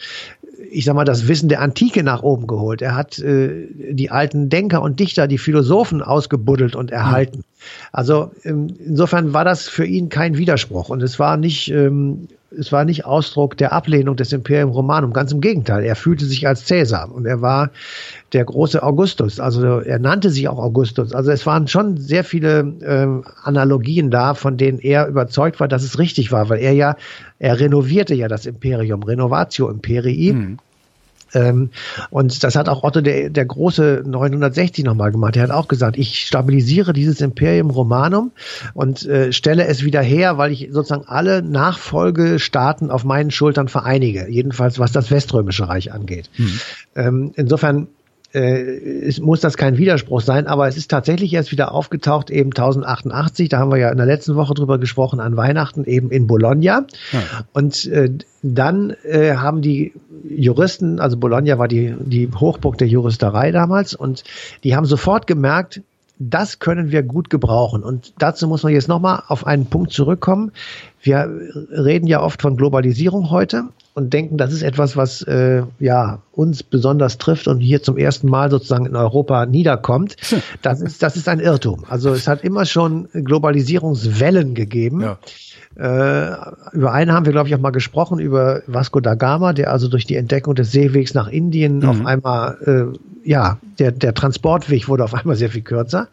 ich 0.72 0.86
sag 0.86 0.96
mal, 0.96 1.06
das 1.06 1.28
Wissen 1.28 1.50
der 1.50 1.62
Antike 1.62 2.04
nach 2.04 2.24
oben 2.24 2.48
geholt. 2.48 2.82
Er 2.82 2.96
hat 2.96 3.20
äh, 3.20 3.68
die 3.92 4.10
alten 4.10 4.50
Denker 4.50 4.82
und 4.82 5.00
Dichter, 5.00 5.28
die 5.28 5.38
Philosophen 5.38 6.02
ausgebuddelt 6.02 6.76
und 6.76 6.92
erhalten. 6.92 7.44
Also 7.92 8.32
ähm, 8.44 8.76
insofern 8.80 9.34
war 9.34 9.46
das 9.46 9.68
für 9.68 9.86
ihn 9.86 10.10
kein 10.10 10.38
Widerspruch 10.38 10.90
und 10.90 11.02
es 11.04 11.20
war 11.20 11.38
nicht 11.38 11.72
ähm, 11.72 12.28
es 12.52 12.72
war 12.72 12.86
nicht 12.86 13.06
Ausdruck 13.06 13.58
der 13.58 13.74
Ablehnung 13.74 14.16
des 14.16 14.32
Imperium 14.32 14.70
Romanum, 14.70 15.14
ganz 15.14 15.32
im 15.32 15.42
Gegenteil. 15.42 15.84
Er 15.84 15.96
fühlte 15.96 16.26
sich 16.26 16.48
als 16.48 16.66
Cäsar 16.66 17.12
und 17.12 17.26
er 17.26 17.42
war 17.42 17.72
der 18.34 18.46
große 18.46 18.82
Augustus. 18.82 19.40
Also 19.40 19.80
er 19.80 20.00
nannte 20.00 20.30
sich 20.30 20.48
auch 20.48 20.60
Augustus. 20.60 21.14
Also 21.14 21.32
es 21.32 21.46
waren 21.46 21.68
schon 21.68 21.98
sehr 21.98 22.24
viele 22.24 22.60
äh, 22.82 23.30
Analogien 23.44 24.12
da, 24.12 24.34
von 24.34 24.58
denen 24.58 24.80
er 24.80 25.08
überzeugt 25.08 25.60
war, 25.60 25.68
dass 25.68 25.84
es 25.84 26.00
richtig 26.00 26.32
war, 26.32 26.50
weil 26.50 26.60
er 26.60 26.74
ja, 26.74 26.96
er 27.40 27.60
renovierte 27.60 28.16
ja 28.16 28.28
das 28.28 28.46
Imperium, 28.46 29.04
Renovatio 29.04 29.70
Imperii. 29.70 30.34
Mhm. 30.34 30.58
Ähm, 31.36 31.70
und 32.10 32.44
das 32.44 32.56
hat 32.56 32.70
auch 32.70 32.84
Otto 32.84 33.02
der, 33.02 33.30
der 33.30 33.46
Große 33.46 34.04
960 34.06 34.84
nochmal 34.86 35.12
gemacht. 35.12 35.36
Er 35.36 35.44
hat 35.44 35.52
auch 35.52 35.68
gesagt, 35.68 35.98
ich 35.98 36.26
stabilisiere 36.26 36.94
dieses 36.94 37.22
Imperium 37.22 37.70
Romanum 37.70 38.32
und 38.74 39.06
äh, 39.06 39.32
stelle 39.32 39.68
es 39.68 39.84
wieder 39.84 40.02
her, 40.02 40.38
weil 40.38 40.52
ich 40.52 40.70
sozusagen 40.72 41.06
alle 41.08 41.42
Nachfolgestaaten 41.42 42.90
auf 42.90 43.04
meinen 43.04 43.32
Schultern 43.32 43.68
vereinige. 43.68 44.28
Jedenfalls 44.30 44.80
was 44.80 44.92
das 44.92 45.12
Weströmische 45.12 45.68
Reich 45.68 45.92
angeht. 45.92 46.30
Mhm. 46.38 46.60
Ähm, 46.96 47.32
insofern 47.36 47.88
äh, 48.36 49.08
es 49.08 49.20
muss 49.22 49.40
das 49.40 49.56
kein 49.56 49.78
Widerspruch 49.78 50.20
sein, 50.20 50.46
aber 50.46 50.68
es 50.68 50.76
ist 50.76 50.92
tatsächlich 50.92 51.34
erst 51.34 51.52
wieder 51.52 51.72
aufgetaucht, 51.72 52.30
eben 52.30 52.50
1088, 52.50 53.48
da 53.48 53.60
haben 53.60 53.72
wir 53.72 53.78
ja 53.78 53.90
in 53.90 53.98
der 53.98 54.06
letzten 54.06 54.36
Woche 54.36 54.54
drüber 54.54 54.78
gesprochen, 54.78 55.22
an 55.22 55.38
Weihnachten 55.38 55.86
eben 55.86 56.12
in 56.12 56.28
Bologna. 56.28 56.86
Ja. 57.12 57.20
Und 57.54 57.86
äh, 57.86 58.12
dann 58.42 58.94
äh, 59.04 59.36
haben 59.36 59.62
die 59.62 59.94
Juristen, 60.28 61.00
also 61.00 61.18
Bologna 61.18 61.58
war 61.58 61.70
die, 61.70 61.96
die 62.00 62.30
Hochburg 62.30 62.78
der 62.78 62.88
Juristerei 62.88 63.52
damals, 63.52 63.96
und 63.96 64.26
die 64.64 64.76
haben 64.76 64.86
sofort 64.86 65.28
gemerkt, 65.28 65.82
das 66.20 66.60
können 66.60 66.92
wir 66.92 67.04
gut 67.04 67.30
gebrauchen. 67.30 67.84
Und 67.84 68.14
dazu 68.18 68.48
muss 68.48 68.64
man 68.64 68.74
jetzt 68.74 68.88
nochmal 68.88 69.24
auf 69.28 69.48
einen 69.48 69.66
Punkt 69.66 69.92
zurückkommen. 69.92 70.52
Wir 71.02 71.30
reden 71.72 72.08
ja 72.08 72.22
oft 72.22 72.42
von 72.42 72.56
Globalisierung 72.56 73.30
heute 73.30 73.66
und 73.96 74.12
denken, 74.12 74.38
das 74.38 74.52
ist 74.52 74.62
etwas, 74.62 74.98
was 74.98 75.22
äh, 75.22 75.64
ja 75.80 76.20
uns 76.34 76.64
besonders 76.64 77.18
trifft 77.18 77.48
und 77.48 77.62
hier 77.62 77.82
zum 77.82 77.98
ersten 77.98 78.30
Mal 78.30 78.52
sozusagen 78.52 78.86
in 78.86 78.96
Europa 78.96 79.46
niederkommt. 79.46 80.18
Hm. 80.30 80.42
Das 80.62 80.82
ist 80.82 81.02
das 81.02 81.16
ist 81.16 81.30
ein 81.30 81.40
Irrtum. 81.40 81.86
Also 81.88 82.12
es 82.12 82.28
hat 82.28 82.44
immer 82.44 82.66
schon 82.66 83.08
Globalisierungswellen 83.14 84.54
gegeben. 84.54 85.02
Ja. 85.02 85.18
Äh, 85.78 86.36
über 86.72 86.94
einen 86.94 87.12
haben 87.12 87.26
wir, 87.26 87.34
glaube 87.34 87.50
ich, 87.50 87.56
auch 87.56 87.60
mal 87.60 87.72
gesprochen, 87.72 88.20
über 88.20 88.62
Vasco 88.66 89.02
da 89.02 89.16
Gama, 89.16 89.52
der 89.52 89.72
also 89.72 89.90
durch 89.90 90.06
die 90.06 90.16
Entdeckung 90.16 90.56
des 90.56 90.72
Seewegs 90.72 91.14
nach 91.14 91.28
Indien 91.28 91.80
mhm. 91.80 91.90
auf 91.90 92.06
einmal, 92.06 92.58
äh, 92.66 93.30
ja, 93.30 93.58
der, 93.80 93.92
der 93.92 94.14
Transportweg 94.14 94.88
wurde 94.88 95.04
auf 95.04 95.14
einmal 95.14 95.36
sehr 95.36 95.50
viel 95.50 95.64
kürzer. 95.64 96.08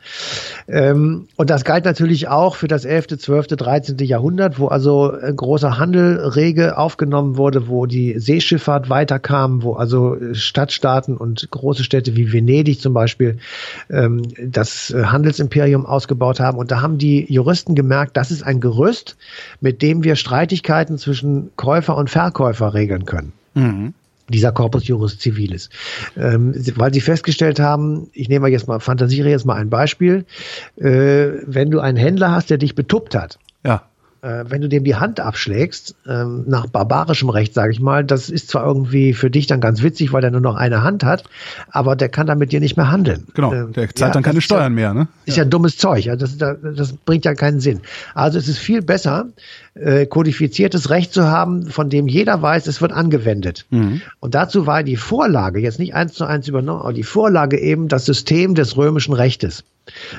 Ähm, 0.67 1.29
und 1.37 1.49
das 1.49 1.65
galt 1.65 1.85
natürlich 1.85 2.27
auch 2.27 2.57
für 2.57 2.67
das 2.67 2.85
11., 2.85 3.19
12., 3.19 3.49
13. 3.49 3.99
Jahrhundert, 3.99 4.59
wo 4.59 4.67
also 4.67 5.13
großer 5.37 5.79
Handel 5.79 6.17
rege 6.17 6.77
aufgenommen 6.77 7.37
wurde, 7.37 7.69
wo 7.73 7.87
die 7.87 8.19
Seeschifffahrt 8.19 8.89
weiterkam, 8.89 9.63
wo 9.63 9.73
also 9.75 10.17
Stadtstaaten 10.33 11.17
und 11.17 11.51
große 11.51 11.83
Städte 11.83 12.15
wie 12.15 12.33
Venedig 12.33 12.81
zum 12.81 12.95
Beispiel 12.95 13.39
ähm, 13.91 14.23
das 14.41 14.95
Handelsimperium 14.95 15.87
ausgebaut 15.87 16.39
haben. 16.39 16.59
Und 16.59 16.71
da 16.71 16.81
haben 16.81 16.99
die 16.99 17.27
Juristen 17.33 17.75
gemerkt, 17.75 18.17
das 18.17 18.31
ist 18.31 18.43
ein 18.43 18.61
Gerüst, 18.61 19.17
mit 19.61 19.83
dem 19.83 20.05
wir 20.05 20.15
Streitigkeiten 20.15 20.99
zwischen 20.99 21.51
Käufer 21.57 21.97
und 21.97 22.11
Verkäufer 22.11 22.75
regeln 22.75 23.07
können. 23.07 23.33
Mhm 23.55 23.95
dieser 24.29 24.53
Corpus 24.53 24.87
Juris 24.87 25.19
Civilis. 25.19 25.69
Ähm, 26.17 26.55
weil 26.77 26.95
sie 26.95 27.03
festgestellt 27.03 27.61
haben, 27.61 28.09
ich 28.15 28.29
nehme 28.29 28.49
jetzt 28.49 28.67
mal, 28.67 28.81
fantasiere 28.81 29.29
jetzt 29.29 29.45
mal 29.45 29.57
ein 29.57 29.69
Beispiel, 29.69 30.25
äh, 30.77 31.29
wenn 31.45 31.71
du 31.71 31.81
einen 31.81 31.99
Händler 31.99 32.31
hast, 32.31 32.49
der 32.49 32.57
dich 32.57 32.75
betuppt 32.75 33.15
hat, 33.15 33.39
ja 33.63 33.83
äh, 34.23 34.45
wenn 34.49 34.61
du 34.61 34.69
dem 34.69 34.85
die 34.85 34.95
Hand 34.95 35.19
abschlägst, 35.19 35.97
ähm, 36.09 36.45
nach 36.47 36.67
barbarischem 36.67 37.29
Recht, 37.29 37.55
sage 37.55 37.73
ich 37.73 37.81
mal, 37.81 38.05
das 38.05 38.31
ist 38.31 38.49
zwar 38.49 38.65
irgendwie 38.65 39.15
für 39.15 39.31
dich 39.31 39.49
dann 39.49 39.61
ganz 39.61 39.83
witzig, 39.83 40.13
weil 40.13 40.23
er 40.23 40.31
nur 40.31 40.41
noch 40.41 40.55
eine 40.55 40.83
Hand 40.83 41.05
hat, 41.05 41.25
aber 41.71 41.97
der 41.97 42.09
kann 42.09 42.29
dann 42.29 42.39
mit 42.39 42.53
dir 42.53 42.61
nicht 42.61 42.77
mehr 42.77 42.91
handeln. 42.91 43.27
Genau, 43.35 43.53
ähm, 43.53 43.73
der 43.73 43.89
zahlt 43.89 43.99
ja, 43.99 44.11
dann 44.11 44.23
keine 44.23 44.41
Steuern 44.41 44.77
ja, 44.79 44.93
mehr, 44.93 44.95
ne? 44.95 45.09
Ist 45.25 45.37
ja, 45.37 45.43
ja 45.43 45.49
dummes 45.49 45.77
Zeug, 45.77 46.09
das, 46.19 46.39
das, 46.39 46.57
das 46.63 46.93
bringt 46.93 47.25
ja 47.25 47.35
keinen 47.35 47.59
Sinn. 47.59 47.81
Also 48.15 48.39
es 48.39 48.47
ist 48.47 48.59
viel 48.59 48.81
besser, 48.81 49.27
äh, 49.75 50.07
kodifiziertes 50.07 50.91
Recht 50.91 51.13
zu 51.13 51.25
haben, 51.25 51.67
von 51.67 51.91
dem 51.91 52.07
jeder 52.07 52.41
weiß, 52.41 52.69
es 52.69 52.81
wird 52.81 52.93
angewendet. 52.93 53.67
Mhm. 53.71 54.03
Und 54.21 54.37
dazu 54.37 54.67
war 54.67 54.85
die 54.85 54.97
Vorlage, 54.97 55.59
jetzt 55.59 55.81
nicht 55.81 55.95
eins 55.95 56.13
zu 56.13 56.25
eins 56.25 56.47
übernommen, 56.47 56.81
aber 56.81 56.93
die 56.93 57.03
Vorlage 57.03 57.59
eben 57.59 57.89
das 57.89 58.05
System 58.05 58.55
des 58.55 58.77
römischen 58.77 59.15
Rechtes. 59.15 59.65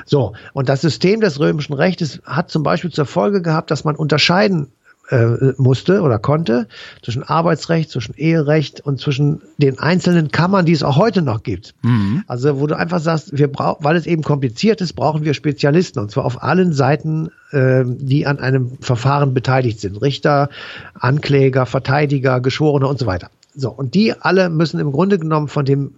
So, 0.04 0.34
und 0.52 0.68
das 0.68 0.80
System 0.80 1.20
des 1.20 1.40
römischen 1.40 1.74
Rechtes 1.74 2.20
hat 2.24 2.50
zum 2.50 2.62
Beispiel 2.62 2.90
zur 2.90 3.06
Folge 3.06 3.42
gehabt, 3.42 3.70
dass 3.70 3.84
man 3.84 3.96
unterscheiden 3.96 4.72
äh, 5.10 5.52
musste 5.58 6.00
oder 6.00 6.18
konnte 6.18 6.66
zwischen 7.02 7.22
Arbeitsrecht, 7.22 7.90
zwischen 7.90 8.14
Eherecht 8.14 8.80
und 8.80 9.00
zwischen 9.00 9.42
den 9.58 9.78
einzelnen 9.78 10.30
Kammern, 10.30 10.64
die 10.64 10.72
es 10.72 10.82
auch 10.82 10.96
heute 10.96 11.20
noch 11.20 11.42
gibt. 11.42 11.74
Mhm. 11.82 12.24
Also 12.26 12.58
wo 12.60 12.66
du 12.66 12.76
einfach 12.76 13.00
sagst, 13.00 13.36
wir 13.36 13.48
brauchen, 13.48 13.84
weil 13.84 13.96
es 13.96 14.06
eben 14.06 14.22
kompliziert 14.22 14.80
ist, 14.80 14.94
brauchen 14.94 15.24
wir 15.24 15.34
Spezialisten 15.34 15.98
und 16.00 16.10
zwar 16.10 16.24
auf 16.24 16.42
allen 16.42 16.72
Seiten, 16.72 17.30
äh, 17.50 17.84
die 17.84 18.26
an 18.26 18.38
einem 18.38 18.78
Verfahren 18.80 19.34
beteiligt 19.34 19.80
sind. 19.80 20.00
Richter, 20.00 20.48
Ankläger, 20.94 21.66
Verteidiger, 21.66 22.40
Geschworene 22.40 22.86
und 22.86 22.98
so 22.98 23.06
weiter. 23.06 23.30
So, 23.54 23.70
und 23.70 23.94
die 23.94 24.14
alle 24.14 24.48
müssen 24.48 24.80
im 24.80 24.90
Grunde 24.90 25.18
genommen 25.18 25.48
von 25.48 25.64
dem 25.64 25.96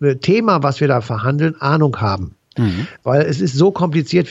äh, 0.00 0.16
Thema, 0.16 0.62
was 0.62 0.80
wir 0.80 0.88
da 0.88 1.00
verhandeln, 1.00 1.60
Ahnung 1.60 2.00
haben. 2.00 2.34
Mhm. 2.58 2.86
Weil 3.02 3.22
es 3.22 3.40
ist 3.40 3.54
so 3.54 3.70
kompliziert, 3.70 4.28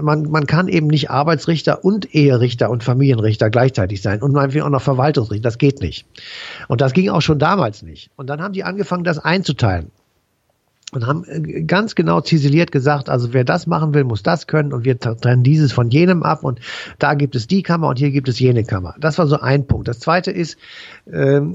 man, 0.00 0.30
man 0.30 0.46
kann 0.46 0.68
eben 0.68 0.86
nicht 0.86 1.10
Arbeitsrichter 1.10 1.84
und 1.84 2.14
Eherichter 2.14 2.70
und 2.70 2.84
Familienrichter 2.84 3.50
gleichzeitig 3.50 4.02
sein 4.02 4.22
und 4.22 4.34
will 4.34 4.62
auch 4.62 4.70
noch 4.70 4.82
Verwaltungsrichter, 4.82 5.42
das 5.42 5.58
geht 5.58 5.80
nicht. 5.80 6.06
Und 6.68 6.80
das 6.80 6.92
ging 6.92 7.08
auch 7.10 7.22
schon 7.22 7.38
damals 7.38 7.82
nicht. 7.82 8.10
Und 8.16 8.28
dann 8.28 8.40
haben 8.40 8.52
die 8.52 8.64
angefangen, 8.64 9.04
das 9.04 9.18
einzuteilen 9.18 9.90
und 10.92 11.06
haben 11.06 11.24
äh, 11.24 11.62
ganz 11.62 11.94
genau 11.94 12.20
ziseliert 12.20 12.72
gesagt, 12.72 13.08
also 13.08 13.32
wer 13.32 13.44
das 13.44 13.66
machen 13.66 13.94
will, 13.94 14.04
muss 14.04 14.22
das 14.22 14.46
können 14.46 14.72
und 14.72 14.84
wir 14.84 14.98
trennen 14.98 15.42
dieses 15.42 15.72
von 15.72 15.90
jenem 15.90 16.22
ab 16.22 16.44
und 16.44 16.60
da 16.98 17.14
gibt 17.14 17.34
es 17.34 17.46
die 17.46 17.62
Kammer 17.62 17.88
und 17.88 17.98
hier 17.98 18.10
gibt 18.10 18.28
es 18.28 18.38
jene 18.38 18.64
Kammer. 18.64 18.94
Das 18.98 19.18
war 19.18 19.26
so 19.26 19.38
ein 19.38 19.66
Punkt. 19.66 19.88
Das 19.88 20.00
zweite 20.00 20.30
ist, 20.30 20.56
ähm, 21.12 21.52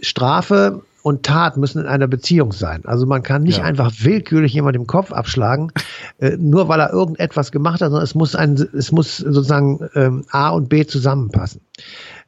Strafe 0.00 0.82
und 1.04 1.22
Tat 1.22 1.58
müssen 1.58 1.82
in 1.82 1.86
einer 1.86 2.06
Beziehung 2.06 2.52
sein. 2.52 2.86
Also 2.86 3.04
man 3.04 3.22
kann 3.22 3.42
nicht 3.42 3.58
ja. 3.58 3.64
einfach 3.64 3.92
willkürlich 3.98 4.54
jemand 4.54 4.74
im 4.74 4.86
Kopf 4.86 5.12
abschlagen, 5.12 5.70
äh, 6.18 6.38
nur 6.38 6.66
weil 6.68 6.80
er 6.80 6.94
irgendetwas 6.94 7.52
gemacht 7.52 7.82
hat, 7.82 7.90
sondern 7.90 8.04
es 8.04 8.14
muss 8.14 8.34
ein, 8.34 8.54
es 8.72 8.90
muss 8.90 9.18
sozusagen 9.18 9.86
ähm, 9.94 10.24
A 10.30 10.48
und 10.48 10.70
B 10.70 10.86
zusammenpassen. 10.86 11.60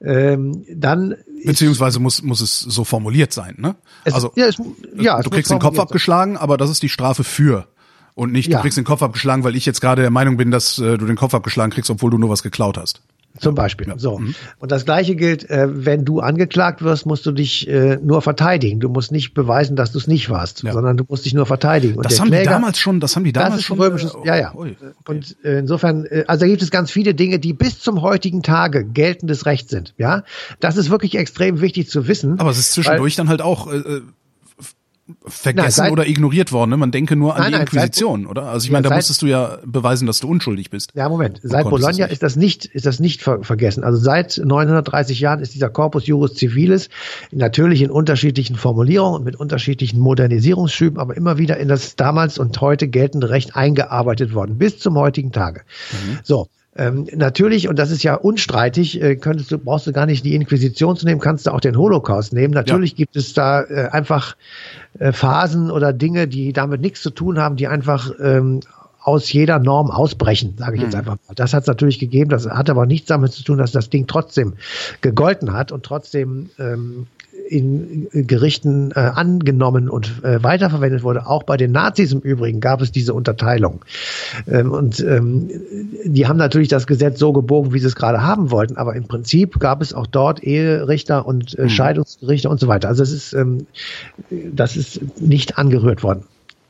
Ähm, 0.02 0.66
dann 0.74 1.14
Beziehungsweise 1.42 2.00
muss, 2.00 2.22
muss 2.22 2.42
es 2.42 2.60
so 2.60 2.84
formuliert 2.84 3.32
sein, 3.32 3.54
ne? 3.56 3.76
Es, 4.04 4.12
also, 4.12 4.32
ja, 4.36 4.44
es, 4.44 4.56
ja, 4.94 5.22
du 5.22 5.30
kriegst 5.30 5.50
den 5.50 5.58
Kopf 5.58 5.78
abgeschlagen, 5.78 6.34
sein. 6.34 6.42
aber 6.42 6.58
das 6.58 6.68
ist 6.68 6.82
die 6.82 6.90
Strafe 6.90 7.24
für. 7.24 7.68
Und 8.14 8.30
nicht, 8.30 8.50
ja. 8.50 8.58
du 8.58 8.62
kriegst 8.62 8.76
den 8.76 8.84
Kopf 8.84 9.02
abgeschlagen, 9.02 9.42
weil 9.42 9.56
ich 9.56 9.64
jetzt 9.64 9.80
gerade 9.80 10.02
der 10.02 10.10
Meinung 10.10 10.36
bin, 10.36 10.50
dass 10.50 10.78
äh, 10.78 10.98
du 10.98 11.06
den 11.06 11.16
Kopf 11.16 11.32
abgeschlagen 11.32 11.72
kriegst, 11.72 11.90
obwohl 11.90 12.10
du 12.10 12.18
nur 12.18 12.28
was 12.28 12.42
geklaut 12.42 12.76
hast. 12.76 13.00
Zum 13.38 13.54
Beispiel. 13.54 13.88
Ja. 13.88 13.98
So. 13.98 14.18
Mhm. 14.18 14.34
Und 14.58 14.72
das 14.72 14.84
Gleiche 14.84 15.16
gilt, 15.16 15.48
äh, 15.50 15.66
wenn 15.68 16.04
du 16.04 16.20
angeklagt 16.20 16.82
wirst, 16.82 17.06
musst 17.06 17.26
du 17.26 17.32
dich 17.32 17.68
äh, 17.68 17.98
nur 18.02 18.22
verteidigen. 18.22 18.80
Du 18.80 18.88
musst 18.88 19.12
nicht 19.12 19.34
beweisen, 19.34 19.76
dass 19.76 19.92
du 19.92 19.98
es 19.98 20.06
nicht 20.06 20.30
warst, 20.30 20.62
ja. 20.62 20.72
sondern 20.72 20.96
du 20.96 21.04
musst 21.08 21.24
dich 21.24 21.34
nur 21.34 21.46
verteidigen. 21.46 21.96
Und 21.96 22.04
das 22.04 22.20
haben 22.20 22.28
Kläger, 22.28 22.42
die 22.42 22.48
damals 22.48 22.78
schon, 22.78 23.00
das 23.00 23.16
haben 23.16 23.24
die 23.24 23.32
damals 23.32 23.62
schon. 23.62 23.78
Römisches, 23.78 24.14
äh, 24.14 24.26
ja, 24.26 24.36
ja. 24.36 24.54
Okay. 24.54 24.76
Und 25.06 25.36
äh, 25.44 25.58
insofern, 25.58 26.04
äh, 26.06 26.24
also 26.26 26.44
da 26.44 26.48
gibt 26.48 26.62
es 26.62 26.70
ganz 26.70 26.90
viele 26.90 27.14
Dinge, 27.14 27.38
die 27.38 27.52
bis 27.52 27.80
zum 27.80 28.02
heutigen 28.02 28.42
Tage 28.42 28.84
geltendes 28.84 29.46
Recht 29.46 29.68
sind. 29.68 29.94
Ja, 29.98 30.24
das 30.60 30.76
ist 30.76 30.90
wirklich 30.90 31.16
extrem 31.16 31.60
wichtig 31.60 31.88
zu 31.88 32.08
wissen. 32.08 32.40
Aber 32.40 32.50
es 32.50 32.58
ist 32.58 32.72
zwischendurch 32.72 33.18
weil, 33.18 33.24
dann 33.24 33.28
halt 33.28 33.42
auch 33.42 33.72
äh 33.72 34.00
vergessen 35.24 35.84
nein, 35.84 35.92
oder 35.92 36.06
ignoriert 36.06 36.52
worden. 36.52 36.70
Ne? 36.70 36.76
Man 36.76 36.90
denke 36.90 37.16
nur 37.16 37.36
an 37.36 37.42
nein, 37.42 37.52
die 37.52 37.58
Inquisition, 37.60 38.22
seit, 38.22 38.30
oder? 38.30 38.42
Also 38.46 38.64
ich 38.64 38.70
ja, 38.70 38.72
meine, 38.72 38.88
da 38.88 38.94
musstest 38.94 39.22
du 39.22 39.26
ja 39.26 39.58
beweisen, 39.64 40.06
dass 40.06 40.20
du 40.20 40.28
unschuldig 40.28 40.70
bist. 40.70 40.92
Ja, 40.94 41.08
Moment. 41.08 41.40
Seit 41.42 41.68
Bologna 41.68 42.06
ist 42.06 42.22
das 42.22 42.36
nicht, 42.36 42.64
ist 42.64 42.86
das 42.86 42.98
nicht 42.98 43.22
ver 43.22 43.42
vergessen. 43.42 43.84
Also 43.84 43.98
seit 43.98 44.40
930 44.42 45.20
Jahren 45.20 45.40
ist 45.40 45.54
dieser 45.54 45.68
Corpus 45.68 46.06
Juris 46.06 46.34
Civilis 46.34 46.88
natürlich 47.30 47.82
in 47.82 47.90
unterschiedlichen 47.90 48.56
Formulierungen 48.56 49.18
und 49.18 49.24
mit 49.24 49.36
unterschiedlichen 49.36 50.00
Modernisierungsschüben, 50.00 50.98
aber 50.98 51.16
immer 51.16 51.38
wieder 51.38 51.56
in 51.58 51.68
das 51.68 51.96
damals 51.96 52.38
und 52.38 52.60
heute 52.60 52.88
geltende 52.88 53.30
Recht 53.30 53.54
eingearbeitet 53.54 54.34
worden, 54.34 54.58
bis 54.58 54.78
zum 54.78 54.96
heutigen 54.96 55.32
Tage. 55.32 55.62
Mhm. 55.92 56.18
So. 56.22 56.48
Ähm, 56.78 57.06
natürlich, 57.14 57.68
und 57.68 57.78
das 57.78 57.90
ist 57.90 58.02
ja 58.02 58.14
unstreitig, 58.14 59.00
äh, 59.00 59.16
könntest 59.16 59.50
du, 59.50 59.58
brauchst 59.58 59.86
du 59.86 59.92
gar 59.92 60.06
nicht 60.06 60.24
die 60.24 60.34
Inquisition 60.34 60.96
zu 60.96 61.06
nehmen, 61.06 61.20
kannst 61.20 61.46
du 61.46 61.50
auch 61.50 61.60
den 61.60 61.76
Holocaust 61.76 62.32
nehmen. 62.32 62.52
Natürlich 62.52 62.92
ja. 62.92 62.96
gibt 62.96 63.16
es 63.16 63.32
da 63.32 63.62
äh, 63.62 63.88
einfach 63.90 64.36
äh, 64.98 65.12
Phasen 65.12 65.70
oder 65.70 65.92
Dinge, 65.92 66.28
die 66.28 66.52
damit 66.52 66.80
nichts 66.80 67.00
zu 67.00 67.10
tun 67.10 67.38
haben, 67.38 67.56
die 67.56 67.66
einfach 67.66 68.10
ähm, 68.20 68.60
aus 69.00 69.32
jeder 69.32 69.58
Norm 69.58 69.90
ausbrechen, 69.90 70.56
sage 70.58 70.76
ich 70.76 70.82
jetzt 70.82 70.92
mhm. 70.92 70.98
einfach 70.98 71.16
mal. 71.28 71.34
Das 71.34 71.54
hat 71.54 71.62
es 71.62 71.66
natürlich 71.68 71.98
gegeben, 71.98 72.28
das 72.28 72.46
hat 72.46 72.68
aber 72.68 72.86
nichts 72.86 73.06
damit 73.06 73.32
zu 73.32 73.44
tun, 73.44 73.58
dass 73.58 73.72
das 73.72 73.88
Ding 73.88 74.06
trotzdem 74.06 74.54
gegolten 75.00 75.52
hat 75.52 75.72
und 75.72 75.84
trotzdem 75.84 76.50
ähm, 76.58 77.06
in 77.48 78.08
Gerichten 78.12 78.90
äh, 78.92 79.00
angenommen 79.00 79.88
und 79.88 80.24
äh, 80.24 80.42
weiterverwendet 80.42 81.02
wurde. 81.02 81.26
Auch 81.26 81.44
bei 81.44 81.56
den 81.56 81.72
Nazis 81.72 82.12
im 82.12 82.20
Übrigen 82.20 82.60
gab 82.60 82.80
es 82.80 82.92
diese 82.92 83.14
Unterteilung. 83.14 83.84
Ähm, 84.48 84.72
und 84.72 85.00
ähm, 85.00 85.48
die 86.04 86.26
haben 86.26 86.36
natürlich 86.36 86.68
das 86.68 86.86
Gesetz 86.86 87.18
so 87.18 87.32
gebogen, 87.32 87.72
wie 87.72 87.78
sie 87.78 87.86
es 87.86 87.94
gerade 87.94 88.22
haben 88.22 88.50
wollten, 88.50 88.76
aber 88.76 88.94
im 88.96 89.06
Prinzip 89.06 89.58
gab 89.58 89.82
es 89.82 89.94
auch 89.94 90.06
dort 90.06 90.42
Eherichter 90.42 91.26
und 91.26 91.58
äh, 91.58 91.62
mhm. 91.64 91.68
Scheidungsgerichter 91.68 92.50
und 92.50 92.60
so 92.60 92.68
weiter. 92.68 92.88
Also 92.88 93.02
es 93.02 93.12
ist, 93.12 93.32
ähm, 93.32 93.66
das 94.30 94.76
ist 94.76 95.20
nicht 95.20 95.58
angerührt 95.58 96.02
worden. 96.02 96.24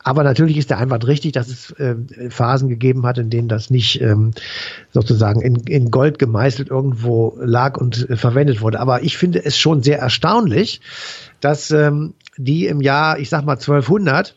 Aber 0.07 0.23
natürlich 0.23 0.57
ist 0.57 0.71
der 0.71 0.79
Einwand 0.79 1.05
richtig, 1.09 1.33
dass 1.33 1.49
es 1.49 1.73
äh, 1.73 1.97
Phasen 2.31 2.69
gegeben 2.69 3.05
hat, 3.05 3.19
in 3.19 3.29
denen 3.29 3.49
das 3.49 3.71
nicht 3.71 4.01
ähm, 4.01 4.31
sozusagen 4.93 5.41
in, 5.41 5.57
in 5.67 5.91
Gold 5.91 6.21
gemeißelt 6.21 6.69
irgendwo 6.71 7.37
lag 7.41 7.77
und 7.77 8.09
äh, 8.09 8.17
verwendet 8.17 8.61
wurde. 8.61 8.79
Aber 8.79 9.03
ich 9.03 9.19
finde 9.19 9.45
es 9.45 9.59
schon 9.59 9.83
sehr 9.83 9.99
erstaunlich, 9.99 10.81
dass 11.41 11.73
ähm, 11.73 12.15
die 12.37 12.67
im 12.67 12.81
Jahr, 12.81 13.19
ich 13.19 13.31
sag 13.31 13.45
mal 13.45 13.55
1200, 13.55 14.37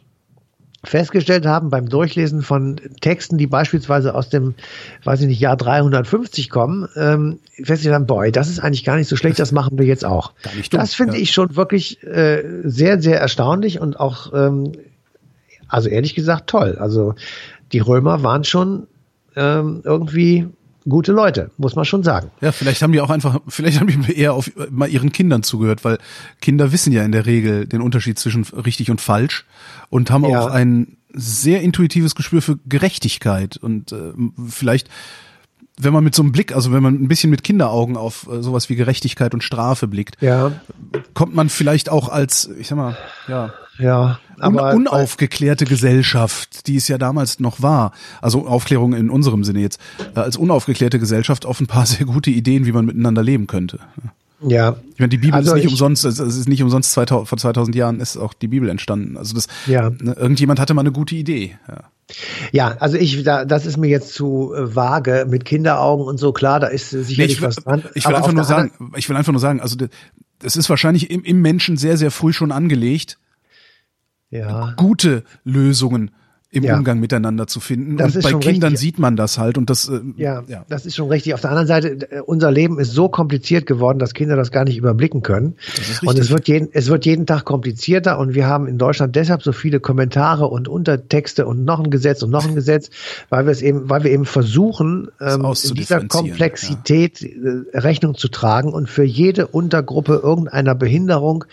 festgestellt 0.83 1.45
haben 1.45 1.69
beim 1.69 1.87
Durchlesen 1.87 2.41
von 2.41 2.77
Texten, 2.99 3.37
die 3.37 3.45
beispielsweise 3.45 4.15
aus 4.15 4.29
dem, 4.29 4.55
weiß 5.03 5.21
ich 5.21 5.27
nicht, 5.27 5.39
Jahr 5.39 5.55
350 5.55 6.49
kommen, 6.49 6.87
ähm, 6.95 7.37
festgestellt 7.57 7.93
haben, 7.93 8.07
boy, 8.07 8.31
das 8.31 8.49
ist 8.49 8.57
eigentlich 8.57 8.85
gar 8.85 8.95
nicht 8.95 9.07
so 9.07 9.15
schlecht, 9.15 9.37
das 9.37 9.51
machen 9.51 9.77
wir 9.77 9.85
jetzt 9.85 10.03
auch. 10.05 10.33
Das 10.71 10.95
finde 10.95 11.17
ja. 11.17 11.21
ich 11.21 11.31
schon 11.31 11.55
wirklich 11.55 12.01
äh, 12.01 12.43
sehr, 12.63 12.99
sehr 12.99 13.19
erstaunlich 13.19 13.79
und 13.79 13.99
auch 13.99 14.33
ähm, 14.33 14.71
also 15.69 15.89
ehrlich 15.89 16.15
gesagt 16.15 16.47
toll. 16.47 16.77
Also 16.79 17.15
die 17.71 17.79
Römer 17.79 18.23
waren 18.23 18.43
schon 18.43 18.87
ähm, 19.35 19.81
irgendwie 19.83 20.47
gute 20.87 21.11
Leute, 21.11 21.51
muss 21.57 21.75
man 21.75 21.85
schon 21.85 22.03
sagen. 22.03 22.31
Ja, 22.41 22.51
vielleicht 22.51 22.81
haben 22.81 22.91
die 22.91 23.01
auch 23.01 23.09
einfach, 23.09 23.39
vielleicht 23.47 23.79
haben 23.79 23.87
die 23.87 24.17
eher 24.17 24.33
auf 24.33 24.51
mal 24.69 24.89
ihren 24.89 25.11
Kindern 25.11 25.43
zugehört, 25.43 25.85
weil 25.85 25.97
Kinder 26.41 26.71
wissen 26.71 26.91
ja 26.91 27.03
in 27.03 27.11
der 27.11 27.25
Regel 27.25 27.67
den 27.67 27.81
Unterschied 27.81 28.19
zwischen 28.19 28.43
richtig 28.43 28.89
und 28.91 28.99
falsch 28.99 29.45
und 29.89 30.11
haben 30.11 30.25
ja. 30.25 30.41
auch 30.41 30.47
ein 30.47 30.97
sehr 31.13 31.61
intuitives 31.61 32.15
Gespür 32.15 32.41
für 32.41 32.57
Gerechtigkeit 32.67 33.57
und 33.57 33.91
äh, 33.91 34.13
vielleicht 34.47 34.89
wenn 35.81 35.93
man 35.93 36.03
mit 36.03 36.13
so 36.13 36.21
einem 36.21 36.33
Blick, 36.33 36.53
also 36.53 36.73
wenn 36.73 36.83
man 36.83 36.95
ein 36.95 37.07
bisschen 37.07 37.29
mit 37.29 37.43
Kinderaugen 37.43 37.95
auf 37.95 38.27
äh, 38.29 38.43
sowas 38.43 38.69
wie 38.69 38.75
Gerechtigkeit 38.75 39.33
und 39.33 39.43
Strafe 39.43 39.87
blickt, 39.87 40.21
ja. 40.21 40.51
kommt 41.13 41.33
man 41.33 41.49
vielleicht 41.49 41.89
auch 41.89 42.09
als, 42.09 42.49
ich 42.59 42.67
sag 42.67 42.75
mal, 42.75 42.97
ja, 43.27 43.53
ja, 43.77 44.19
aber 44.39 44.73
Un 44.73 44.87
unaufgeklärte 44.87 45.63
Gesellschaft, 45.63 46.67
die 46.67 46.75
es 46.75 46.89
ja 46.89 46.97
damals 46.97 47.39
noch 47.39 47.61
war, 47.61 47.93
also 48.21 48.45
Aufklärung 48.45 48.91
in 48.93 49.09
unserem 49.09 49.45
Sinne 49.45 49.61
jetzt, 49.61 49.79
äh, 50.15 50.19
als 50.19 50.35
unaufgeklärte 50.35 50.99
Gesellschaft 50.99 51.45
auf 51.45 51.61
ein 51.61 51.67
paar 51.67 51.85
sehr 51.85 52.05
gute 52.05 52.29
Ideen, 52.29 52.65
wie 52.65 52.73
man 52.73 52.85
miteinander 52.85 53.23
leben 53.23 53.47
könnte. 53.47 53.79
Ja. 54.41 54.77
Ich 54.93 54.99
meine, 54.99 55.09
die 55.09 55.17
Bibel 55.17 55.35
also 55.35 55.55
ist 55.55 55.63
nicht 55.63 55.71
umsonst, 55.71 56.05
es 56.05 56.19
ist 56.19 56.47
nicht 56.47 56.63
umsonst 56.63 56.91
2000, 56.93 57.27
vor 57.27 57.37
2000 57.37 57.75
Jahren 57.75 57.99
ist 57.99 58.17
auch 58.17 58.33
die 58.33 58.47
Bibel 58.47 58.69
entstanden. 58.69 59.17
Also 59.17 59.35
das, 59.35 59.47
ja. 59.65 59.89
Ne, 59.89 60.13
irgendjemand 60.13 60.59
hatte 60.59 60.73
mal 60.73 60.81
eine 60.81 60.91
gute 60.91 61.15
Idee. 61.15 61.57
Ja. 61.67 61.83
Ja, 62.51 62.77
also 62.79 62.97
ich, 62.97 63.23
da, 63.23 63.45
das 63.45 63.65
ist 63.65 63.77
mir 63.77 63.87
jetzt 63.87 64.13
zu 64.13 64.53
äh, 64.55 64.75
vage 64.75 65.27
mit 65.29 65.45
Kinderaugen 65.45 66.05
und 66.05 66.17
so. 66.17 66.31
Klar, 66.31 66.59
da 66.59 66.67
ist 66.67 66.89
sicherlich 66.89 67.17
nee, 67.17 67.25
ich 67.25 67.41
will, 67.41 67.47
was 67.47 67.57
dran. 67.57 67.83
Ich 67.93 68.07
will 68.07 68.15
einfach 68.15 68.31
nur 68.31 68.43
sagen, 68.43 68.71
ich 68.95 69.07
will 69.09 69.15
einfach 69.15 69.31
nur 69.31 69.41
sagen, 69.41 69.61
also 69.61 69.75
es 70.41 70.55
ist 70.55 70.69
wahrscheinlich 70.69 71.11
im, 71.11 71.23
im 71.23 71.41
Menschen 71.41 71.77
sehr, 71.77 71.97
sehr 71.97 72.09
früh 72.09 72.33
schon 72.33 72.51
angelegt, 72.51 73.19
ja. 74.31 74.73
gute 74.75 75.23
Lösungen 75.43 76.11
im 76.51 76.63
ja. 76.63 76.77
Umgang 76.77 76.99
miteinander 76.99 77.45
zu 77.45 77.59
finden. 77.59 77.95
Das 77.97 78.15
und 78.15 78.23
bei 78.23 78.33
Kindern 78.33 78.71
richtig. 78.71 78.79
sieht 78.79 78.99
man 78.99 79.15
das 79.15 79.37
halt 79.37 79.57
und 79.59 79.69
das. 79.69 79.87
Äh, 79.87 79.99
ja, 80.17 80.43
ja, 80.47 80.65
das 80.67 80.87
ist 80.87 80.95
schon 80.95 81.07
richtig. 81.09 81.35
Auf 81.35 81.41
der 81.41 81.51
anderen 81.51 81.67
Seite, 81.67 82.11
äh, 82.11 82.21
unser 82.21 82.51
Leben 82.51 82.79
ist 82.79 82.91
so 82.91 83.07
kompliziert 83.07 83.67
geworden, 83.67 83.99
dass 83.99 84.15
Kinder 84.15 84.35
das 84.35 84.51
gar 84.51 84.63
nicht 84.63 84.77
überblicken 84.77 85.21
können. 85.21 85.55
Und 86.03 86.17
es 86.17 86.31
wird 86.31 86.47
jeden, 86.47 86.69
es 86.73 86.87
wird 86.87 87.05
jeden 87.05 87.27
Tag 87.27 87.45
komplizierter 87.45 88.17
und 88.17 88.33
wir 88.33 88.47
haben 88.47 88.67
in 88.67 88.79
Deutschland 88.79 89.15
deshalb 89.15 89.43
so 89.43 89.51
viele 89.51 89.79
Kommentare 89.79 90.47
und 90.47 90.67
Untertexte 90.67 91.45
und 91.45 91.65
noch 91.65 91.79
ein 91.79 91.91
Gesetz 91.91 92.23
und 92.23 92.31
noch 92.31 92.47
ein 92.47 92.55
Gesetz, 92.55 92.89
weil 93.29 93.45
wir 93.45 93.51
es 93.51 93.61
eben, 93.61 93.87
weil 93.87 94.03
wir 94.03 94.11
eben 94.11 94.25
versuchen, 94.25 95.09
ähm, 95.21 95.45
in 95.45 95.75
dieser 95.75 96.03
Komplexität 96.05 97.21
ja. 97.21 97.27
Äh, 97.29 97.77
Rechnung 97.77 98.15
zu 98.15 98.27
tragen 98.27 98.73
und 98.73 98.89
für 98.89 99.03
jede 99.03 99.45
Untergruppe 99.45 100.19
irgendeiner 100.23 100.73
Behinderung 100.73 101.45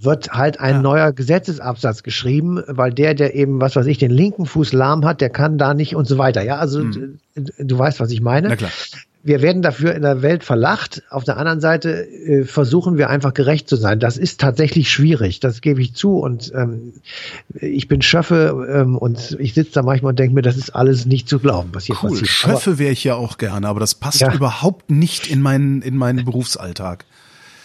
wird 0.00 0.32
halt 0.32 0.58
ein 0.58 0.80
neuer 0.80 1.12
Gesetzesabsatz 1.12 2.02
geschrieben, 2.02 2.62
weil 2.66 2.92
der, 2.92 3.14
der 3.14 3.34
eben, 3.34 3.60
was 3.60 3.76
weiß 3.76 3.86
ich, 3.86 3.98
den 3.98 4.10
linken 4.10 4.37
Fuß 4.46 4.72
lahm 4.72 5.04
hat, 5.04 5.20
der 5.20 5.30
kann 5.30 5.58
da 5.58 5.74
nicht 5.74 5.96
und 5.96 6.06
so 6.06 6.18
weiter. 6.18 6.42
Ja, 6.42 6.56
also 6.56 6.80
hm. 6.80 7.18
du 7.34 7.78
weißt, 7.78 8.00
was 8.00 8.10
ich 8.10 8.20
meine. 8.20 8.48
Na 8.48 8.56
klar. 8.56 8.70
Wir 9.24 9.42
werden 9.42 9.62
dafür 9.62 9.94
in 9.94 10.02
der 10.02 10.22
Welt 10.22 10.44
verlacht. 10.44 11.02
Auf 11.10 11.24
der 11.24 11.36
anderen 11.36 11.60
Seite 11.60 12.06
äh, 12.08 12.44
versuchen 12.44 12.96
wir 12.96 13.10
einfach 13.10 13.34
gerecht 13.34 13.68
zu 13.68 13.76
sein. 13.76 13.98
Das 13.98 14.16
ist 14.16 14.40
tatsächlich 14.40 14.90
schwierig, 14.90 15.40
das 15.40 15.60
gebe 15.60 15.82
ich 15.82 15.94
zu. 15.94 16.18
Und 16.18 16.52
ähm, 16.54 16.94
ich 17.60 17.88
bin 17.88 18.00
Schöffe 18.00 18.66
ähm, 18.72 18.96
und 18.96 19.36
ich 19.40 19.54
sitze 19.54 19.72
da 19.72 19.82
manchmal 19.82 20.10
und 20.10 20.18
denke 20.18 20.34
mir, 20.34 20.42
das 20.42 20.56
ist 20.56 20.70
alles 20.70 21.04
nicht 21.04 21.28
zu 21.28 21.40
glauben, 21.40 21.70
was 21.72 21.84
hier 21.84 21.96
cool. 22.02 22.10
passiert. 22.10 22.28
Schöffe 22.28 22.78
wäre 22.78 22.92
ich 22.92 23.04
ja 23.04 23.16
auch 23.16 23.38
gerne, 23.38 23.68
aber 23.68 23.80
das 23.80 23.96
passt 23.96 24.20
ja. 24.20 24.32
überhaupt 24.32 24.90
nicht 24.90 25.26
in 25.26 25.42
meinen, 25.42 25.82
in 25.82 25.96
meinen 25.96 26.24
Berufsalltag. 26.24 27.04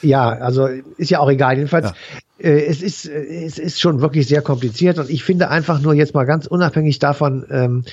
Ja, 0.04 0.30
also 0.30 0.68
ist 0.98 1.10
ja 1.10 1.20
auch 1.20 1.30
egal. 1.30 1.56
Jedenfalls, 1.56 1.88
ja. 1.88 1.96
Äh, 2.44 2.66
es 2.66 2.82
ist, 2.82 3.08
äh, 3.08 3.46
es 3.46 3.58
ist 3.58 3.80
schon 3.80 4.02
wirklich 4.02 4.28
sehr 4.28 4.42
kompliziert 4.42 5.00
und 5.00 5.10
ich 5.10 5.24
finde 5.24 5.50
einfach 5.50 5.80
nur 5.80 5.94
jetzt 5.94 6.14
mal 6.14 6.26
ganz 6.26 6.46
unabhängig 6.46 7.00
davon, 7.00 7.46
ähm, 7.50 7.86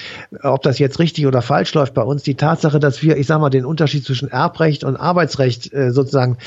ob 0.42 0.62
das 0.62 0.78
jetzt 0.78 0.98
richtig 0.98 1.26
oder 1.26 1.40
falsch 1.40 1.72
läuft 1.74 1.94
bei 1.94 2.02
uns, 2.02 2.22
die 2.22 2.34
Tatsache, 2.34 2.80
dass 2.80 3.02
wir, 3.02 3.16
ich 3.16 3.26
sag 3.26 3.40
mal, 3.40 3.50
den 3.50 3.64
Unterschied 3.64 4.04
zwischen 4.04 4.28
Erbrecht 4.28 4.82
und 4.82 4.96
Arbeitsrecht 4.96 5.72
äh, 5.72 5.92
sozusagen 5.92 6.38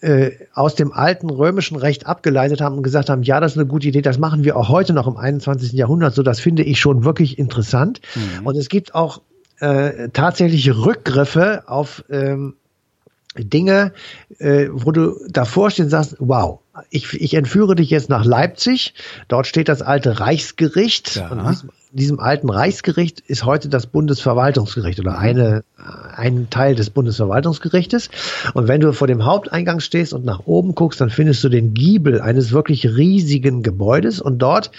äh, 0.00 0.32
aus 0.52 0.74
dem 0.74 0.92
alten 0.92 1.30
römischen 1.30 1.76
Recht 1.76 2.06
abgeleitet 2.06 2.60
haben 2.60 2.76
und 2.76 2.82
gesagt 2.82 3.08
haben, 3.08 3.22
ja, 3.22 3.40
das 3.40 3.52
ist 3.52 3.58
eine 3.58 3.66
gute 3.66 3.88
Idee, 3.88 4.02
das 4.02 4.18
machen 4.18 4.44
wir 4.44 4.56
auch 4.56 4.68
heute 4.68 4.92
noch 4.92 5.06
im 5.06 5.16
21. 5.16 5.72
Jahrhundert, 5.72 6.14
so 6.14 6.22
das 6.22 6.40
finde 6.40 6.64
ich 6.64 6.80
schon 6.80 7.04
wirklich 7.04 7.38
interessant. 7.38 8.00
Mhm. 8.14 8.46
Und 8.46 8.56
es 8.56 8.68
gibt 8.68 8.94
auch 8.94 9.20
äh, 9.60 10.08
tatsächliche 10.12 10.76
Rückgriffe 10.76 11.62
auf 11.66 12.04
ähm, 12.10 12.56
Dinge, 13.36 13.92
äh, 14.38 14.68
wo 14.70 14.92
du 14.92 15.16
davor 15.28 15.70
stehst 15.70 15.86
und 15.86 15.90
sagst, 15.90 16.16
wow, 16.18 16.60
ich, 16.90 17.12
ich 17.14 17.34
entführe 17.34 17.74
dich 17.74 17.90
jetzt 17.90 18.08
nach 18.08 18.24
Leipzig. 18.24 18.94
Dort 19.28 19.46
steht 19.46 19.68
das 19.68 19.82
alte 19.82 20.20
Reichsgericht. 20.20 21.16
Ja. 21.16 21.28
Und 21.28 21.38
in 21.38 21.46
diesem, 21.48 21.70
diesem, 21.92 22.20
alten 22.20 22.50
Reichsgericht 22.50 23.20
ist 23.20 23.44
heute 23.44 23.68
das 23.68 23.86
Bundesverwaltungsgericht 23.86 24.98
oder 24.98 25.18
eine, 25.18 25.62
ein 26.16 26.48
Teil 26.50 26.74
des 26.74 26.90
Bundesverwaltungsgerichtes. 26.90 28.10
Und 28.54 28.66
wenn 28.66 28.80
du 28.80 28.92
vor 28.92 29.06
dem 29.06 29.24
Haupteingang 29.24 29.78
stehst 29.78 30.12
und 30.12 30.24
nach 30.24 30.46
oben 30.46 30.74
guckst, 30.74 31.00
dann 31.00 31.10
findest 31.10 31.44
du 31.44 31.48
den 31.48 31.74
Giebel 31.74 32.20
eines 32.20 32.50
wirklich 32.50 32.86
riesigen 32.86 33.62
Gebäudes. 33.62 34.20
Und 34.20 34.38
dort 34.38 34.72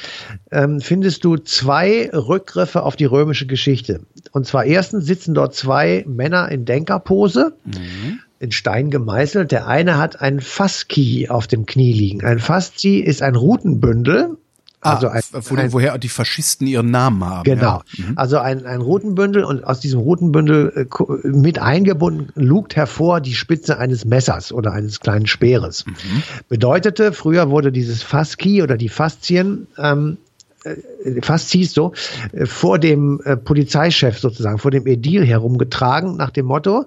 ähm, 0.52 0.82
findest 0.82 1.24
du 1.24 1.38
zwei 1.38 2.10
Rückgriffe 2.12 2.84
auf 2.84 2.98
die 2.98 3.06
römische 3.06 3.46
Geschichte. 3.46 4.02
Und 4.32 4.46
zwar 4.46 4.66
erstens 4.66 5.06
sitzen 5.06 5.34
dort 5.34 5.56
zwei 5.56 6.04
Männer 6.08 6.50
in 6.52 6.66
Denkerpose. 6.66 7.54
Mhm 7.64 8.20
in 8.46 8.52
Stein 8.52 8.92
gemeißelt. 8.92 9.52
Der 9.52 9.68
eine 9.68 9.98
hat 9.98 10.22
ein 10.22 10.40
Fasski 10.40 11.28
auf 11.30 11.48
dem 11.48 11.66
Knie 11.66 11.92
liegen. 11.92 12.24
Ein 12.24 12.40
Faszi 12.40 13.00
ist 13.00 13.22
ein 13.22 13.36
Routenbündel. 13.36 14.38
Ah, 14.82 14.94
also 14.94 15.08
ein, 15.08 15.24
wo, 15.32 15.56
ein, 15.56 15.74
woher 15.74 15.98
die 15.98 16.10
Faschisten 16.10 16.68
ihren 16.68 16.92
Namen 16.92 17.26
haben. 17.26 17.44
Genau. 17.44 17.82
Ja. 17.98 18.06
Mhm. 18.06 18.14
Also 18.18 18.38
ein, 18.38 18.68
ein 18.68 18.82
Routenbündel 18.82 19.44
und 19.44 19.64
aus 19.64 19.80
diesem 19.80 20.00
Routenbündel 20.00 20.88
äh, 20.92 21.28
mit 21.28 21.58
eingebunden 21.58 22.30
lugt 22.36 22.76
hervor 22.76 23.20
die 23.20 23.34
Spitze 23.34 23.80
eines 23.80 24.06
Messers 24.06 24.52
oder 24.52 24.74
eines 24.74 25.00
kleinen 25.00 25.26
Speeres. 25.26 25.88
Mhm. 25.88 26.24
Bedeutete, 26.50 27.14
früher 27.14 27.50
wurde 27.50 27.72
dieses 27.72 28.04
Fasski 28.04 28.62
oder 28.62 28.78
die 28.78 28.90
Faszien 28.90 29.66
ähm, 29.80 30.18
äh, 30.64 31.22
fast 31.24 31.50
hieß 31.52 31.74
so, 31.74 31.94
äh, 32.32 32.46
vor 32.46 32.78
dem 32.78 33.20
Polizeichef 33.44 34.20
sozusagen, 34.20 34.60
vor 34.60 34.70
dem 34.70 34.86
Edil 34.86 35.26
herumgetragen, 35.26 36.16
nach 36.16 36.30
dem 36.30 36.46
Motto, 36.46 36.86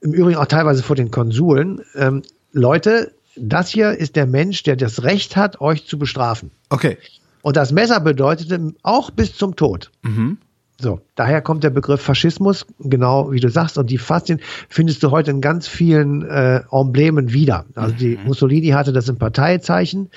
im 0.00 0.12
Übrigen 0.12 0.38
auch 0.38 0.46
teilweise 0.46 0.82
vor 0.82 0.96
den 0.96 1.10
Konsuln, 1.10 1.82
ähm, 1.94 2.22
Leute, 2.52 3.12
das 3.36 3.68
hier 3.68 3.92
ist 3.92 4.16
der 4.16 4.26
Mensch, 4.26 4.62
der 4.62 4.76
das 4.76 5.02
Recht 5.02 5.36
hat, 5.36 5.60
euch 5.60 5.86
zu 5.86 5.98
bestrafen. 5.98 6.50
Okay. 6.70 6.98
Und 7.42 7.56
das 7.56 7.72
Messer 7.72 8.00
bedeutete 8.00 8.74
auch 8.82 9.10
bis 9.10 9.36
zum 9.36 9.56
Tod. 9.56 9.90
Mhm. 10.02 10.38
So, 10.80 11.00
daher 11.16 11.42
kommt 11.42 11.64
der 11.64 11.70
Begriff 11.70 12.00
Faschismus, 12.00 12.64
genau 12.78 13.32
wie 13.32 13.40
du 13.40 13.50
sagst, 13.50 13.78
und 13.78 13.90
die 13.90 13.98
Faszien 13.98 14.40
findest 14.68 15.02
du 15.02 15.10
heute 15.10 15.32
in 15.32 15.40
ganz 15.40 15.66
vielen 15.66 16.22
äh, 16.22 16.60
Emblemen 16.70 17.32
wieder. 17.32 17.64
Also 17.74 17.96
die 17.96 18.16
mhm. 18.16 18.26
Mussolini 18.26 18.68
hatte 18.68 18.92
das 18.92 19.08
im 19.08 19.18
Parteizeichen. 19.18 20.08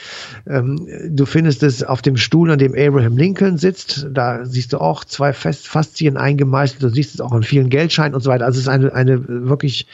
Ähm, 0.45 0.88
du 1.10 1.26
findest 1.26 1.63
es 1.63 1.84
auf 1.84 2.04
dem 2.04 2.15
Stuhl, 2.15 2.52
an 2.52 2.60
dem 2.60 2.76
Abraham 2.78 3.17
Lincoln 3.17 3.58
sitzt. 3.58 4.08
Da 4.12 4.45
siehst 4.45 4.74
du 4.74 4.78
auch 4.78 5.04
zwei 5.04 5.34
Faszien 5.34 6.15
eingemeißelt. 6.15 6.84
Du 6.84 6.89
siehst 6.89 7.15
es 7.15 7.21
auch 7.21 7.34
in 7.34 7.41
vielen 7.41 7.69
Geldscheinen 7.71 8.13
und 8.13 8.21
so 8.21 8.30
weiter. 8.30 8.45
Also 8.45 8.58
es 8.58 8.65
ist 8.65 8.69
eine, 8.69 8.93
eine 8.93 9.28
wirklich 9.28 9.88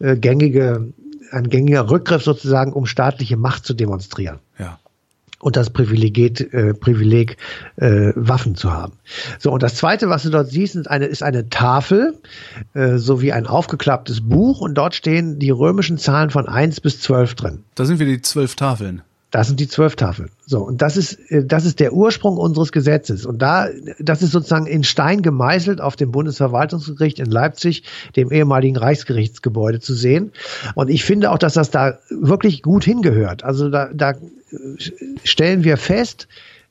äh, 0.00 0.16
gängige, 0.16 0.92
ein 1.32 1.48
gängiger 1.48 1.88
Rückgriff 1.88 2.24
sozusagen, 2.24 2.74
um 2.74 2.84
staatliche 2.84 3.38
Macht 3.38 3.64
zu 3.64 3.72
demonstrieren. 3.72 4.38
Ja 4.58 4.78
und 5.40 5.56
das 5.56 5.70
Privileg, 5.70 6.18
äh, 6.52 6.74
Privileg 6.74 7.36
äh, 7.76 8.12
Waffen 8.14 8.54
zu 8.54 8.72
haben. 8.72 8.92
So, 9.38 9.50
und 9.52 9.62
das 9.62 9.74
Zweite, 9.74 10.08
was 10.08 10.22
du 10.22 10.30
dort 10.30 10.48
siehst, 10.48 10.76
ist 10.76 10.88
eine, 10.88 11.06
ist 11.06 11.22
eine 11.22 11.48
Tafel 11.48 12.18
äh, 12.74 12.98
sowie 12.98 13.32
ein 13.32 13.46
aufgeklapptes 13.46 14.20
Buch 14.20 14.60
und 14.60 14.74
dort 14.74 14.94
stehen 14.94 15.38
die 15.38 15.50
römischen 15.50 15.98
Zahlen 15.98 16.30
von 16.30 16.48
eins 16.48 16.80
bis 16.80 17.00
zwölf 17.00 17.34
drin. 17.34 17.64
Da 17.74 17.84
sind 17.84 17.98
wir 17.98 18.06
die 18.06 18.22
zwölf 18.22 18.54
Tafeln. 18.54 19.02
Das 19.30 19.46
sind 19.46 19.60
die 19.60 19.68
zwölf 19.68 19.94
Tafeln. 19.94 20.30
So, 20.44 20.60
und 20.60 20.82
das 20.82 20.96
ist, 20.96 21.14
äh, 21.30 21.44
das 21.44 21.64
ist 21.64 21.78
der 21.78 21.92
Ursprung 21.92 22.36
unseres 22.36 22.72
Gesetzes. 22.72 23.26
Und 23.26 23.40
da, 23.40 23.68
das 23.98 24.22
ist 24.22 24.32
sozusagen 24.32 24.66
in 24.66 24.82
Stein 24.82 25.22
gemeißelt 25.22 25.80
auf 25.80 25.96
dem 25.96 26.10
Bundesverwaltungsgericht 26.10 27.20
in 27.20 27.30
Leipzig, 27.30 27.84
dem 28.16 28.32
ehemaligen 28.32 28.76
Reichsgerichtsgebäude 28.76 29.80
zu 29.80 29.94
sehen. 29.94 30.32
Und 30.74 30.90
ich 30.90 31.04
finde 31.04 31.30
auch, 31.30 31.38
dass 31.38 31.54
das 31.54 31.70
da 31.70 31.98
wirklich 32.08 32.62
gut 32.62 32.84
hingehört. 32.84 33.44
Also 33.44 33.70
da, 33.70 33.90
da 33.92 34.14
stellen 35.22 35.64
wir 35.64 35.76
fest, 35.76 36.26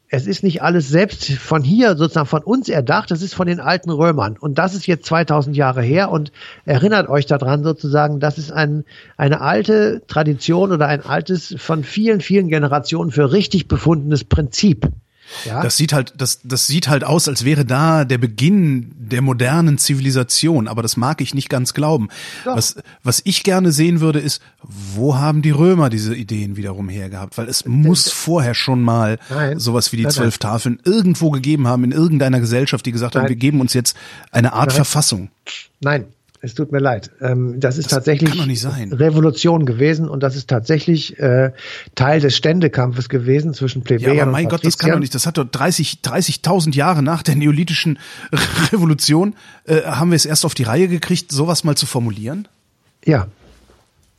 es 0.10 0.26
ist 0.26 0.44
nicht 0.44 0.64
alles 0.64 0.90
selbst 0.90 1.32
von 1.34 1.64
hier 1.64 1.96
sozusagen 1.96 2.26
von 2.28 2.44
uns 2.44 2.68
erdacht, 2.68 3.12
das 3.12 3.22
ist 3.22 3.36
von 3.36 3.46
den 3.46 3.60
alten 3.60 3.92
Römern. 3.92 4.38
Und 4.40 4.58
das 4.58 4.74
ist 4.74 4.88
jetzt 4.88 5.06
2000 5.06 5.56
Jahre 5.56 5.84
her 5.84 6.10
und 6.10 6.32
erinnert 6.66 7.10
euch 7.10 7.28
daran 7.28 7.64
sozusagen, 7.64 8.20
das 8.20 8.40
ist 8.40 8.52
ein, 8.52 8.86
eine 9.18 9.42
alte 9.42 10.02
Tradition 10.08 10.72
oder 10.72 10.88
ein 10.88 11.06
altes 11.06 11.56
von 11.60 11.84
vielen, 11.84 12.22
vielen 12.22 12.48
Generationen 12.48 13.12
für 13.12 13.32
richtig 13.32 13.68
befundenes 13.68 14.24
Prinzip. 14.24 14.88
Ja? 15.46 15.62
Das 15.62 15.78
sieht 15.78 15.94
halt, 15.94 16.14
das, 16.18 16.40
das 16.44 16.68
sieht 16.68 16.88
halt 16.88 17.04
aus, 17.04 17.28
als 17.28 17.46
wäre 17.46 17.66
da 17.66 18.06
der 18.06 18.18
Beginn 18.18 18.92
der 18.98 19.22
modernen 19.22 19.78
Zivilisation, 19.78 20.68
aber 20.68 20.82
das 20.82 20.98
mag 20.98 21.22
ich 21.22 21.34
nicht 21.34 21.50
ganz 21.50 21.74
glauben. 21.74 22.10
Was, 22.46 22.76
was 23.04 23.22
ich 23.24 23.44
gerne 23.44 23.72
sehen 23.72 24.00
würde, 24.02 24.20
ist, 24.20 24.42
wo 24.62 25.18
haben 25.18 25.42
die 25.42 25.52
Römer 25.52 25.90
diese 25.90 26.16
Ideen 26.16 26.58
wiederum 26.58 26.90
hergehabt? 26.90 27.38
Weil 27.38 27.48
es 27.48 27.66
muss 27.66 28.10
vorher 28.10 28.54
schon 28.54 28.82
mal 28.82 29.20
nein, 29.30 29.60
sowas 29.60 29.92
wie 29.92 29.98
die 29.98 30.04
nein, 30.04 30.12
zwölf 30.12 30.36
nein. 30.36 30.52
Tafeln 30.52 30.80
irgendwo 30.84 31.32
gegeben 31.32 31.68
haben, 31.68 31.84
in 31.84 31.92
irgendeiner 31.92 32.40
Gesellschaft, 32.40 32.86
die 32.86 32.92
gesagt 32.92 33.16
haben, 33.16 33.28
wir 33.28 33.36
geben 33.36 33.62
uns 33.62 33.74
jetzt 33.74 33.96
eine 34.32 34.54
Art 34.54 34.74
Verfassung. 34.74 35.30
Nein, 35.80 36.06
es 36.42 36.54
tut 36.54 36.72
mir 36.72 36.80
leid. 36.80 37.12
Ähm, 37.22 37.60
das 37.60 37.78
ist 37.78 37.92
das 37.92 37.98
tatsächlich 37.98 38.34
Revolution 38.34 39.66
gewesen 39.66 40.08
und 40.08 40.24
das 40.24 40.36
ist 40.36 40.50
tatsächlich 40.50 41.20
äh, 41.20 41.52
Teil 41.96 42.22
des 42.22 42.38
Ständekampfes 42.38 43.10
gewesen 43.10 43.54
zwischen 43.54 43.84
Plebejern 43.84 44.16
ja, 44.16 44.24
aber 44.24 44.32
mein 44.32 44.46
und 44.46 44.52
Gott, 44.52 44.66
das 44.66 44.78
kann 44.78 44.92
doch 44.92 45.00
nicht. 45.00 45.14
Das 45.14 45.26
hat 45.26 45.38
doch 45.38 45.46
30 45.46 46.00
30.000 46.04 46.76
Jahre 46.76 47.04
nach 47.04 47.24
der 47.24 47.36
neolithischen 47.36 48.00
Revolution 48.72 49.36
äh, 49.66 49.82
haben 49.84 50.12
wir 50.12 50.16
es 50.16 50.26
erst 50.26 50.46
auf 50.46 50.54
die 50.54 50.64
Reihe 50.64 50.88
gekriegt, 50.88 51.32
sowas 51.32 51.64
mal 51.64 51.76
zu 51.76 51.86
formulieren. 51.86 52.48
Ja, 53.06 53.28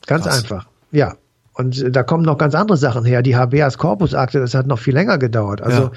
ganz 0.07 0.25
Krass. 0.25 0.43
einfach. 0.43 0.67
Ja, 0.93 1.17
und 1.61 1.81
äh, 1.81 1.91
da 1.91 2.03
kommen 2.03 2.25
noch 2.25 2.39
ganz 2.39 2.55
andere 2.55 2.77
Sachen 2.77 3.05
her. 3.05 3.23
Die 3.23 3.37
Habeas 3.37 3.79
Corpus 3.79 4.15
Akte, 4.15 4.41
das 4.41 4.55
hat 4.55 4.67
noch 4.67 4.79
viel 4.79 4.95
länger 4.95 5.19
gedauert. 5.19 5.63
Also, 5.63 5.83
ja. 5.83 5.93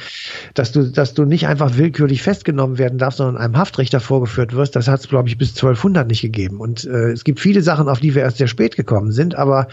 dass 0.54 0.72
du, 0.72 0.84
dass 0.92 1.14
du 1.14 1.26
nicht 1.26 1.48
einfach 1.48 1.78
willkürlich 1.78 2.22
festgenommen 2.22 2.78
werden 2.78 3.00
darfst, 3.00 3.18
sondern 3.18 3.38
einem 3.38 3.58
Haftrichter 3.58 4.00
vorgeführt 4.00 4.54
wirst, 4.54 4.76
das 4.76 4.88
hat 4.88 5.00
es, 5.00 5.10
glaube 5.10 5.28
ich, 5.30 5.38
bis 5.38 5.50
1200 5.50 6.08
nicht 6.08 6.22
gegeben. 6.22 6.60
Und 6.60 6.86
äh, 6.86 7.12
es 7.12 7.24
gibt 7.24 7.40
viele 7.40 7.62
Sachen, 7.62 7.90
auf 7.90 8.00
die 8.00 8.14
wir 8.14 8.22
erst 8.22 8.38
sehr 8.38 8.48
spät 8.48 8.76
gekommen 8.76 9.12
sind, 9.12 9.36
aber 9.36 9.68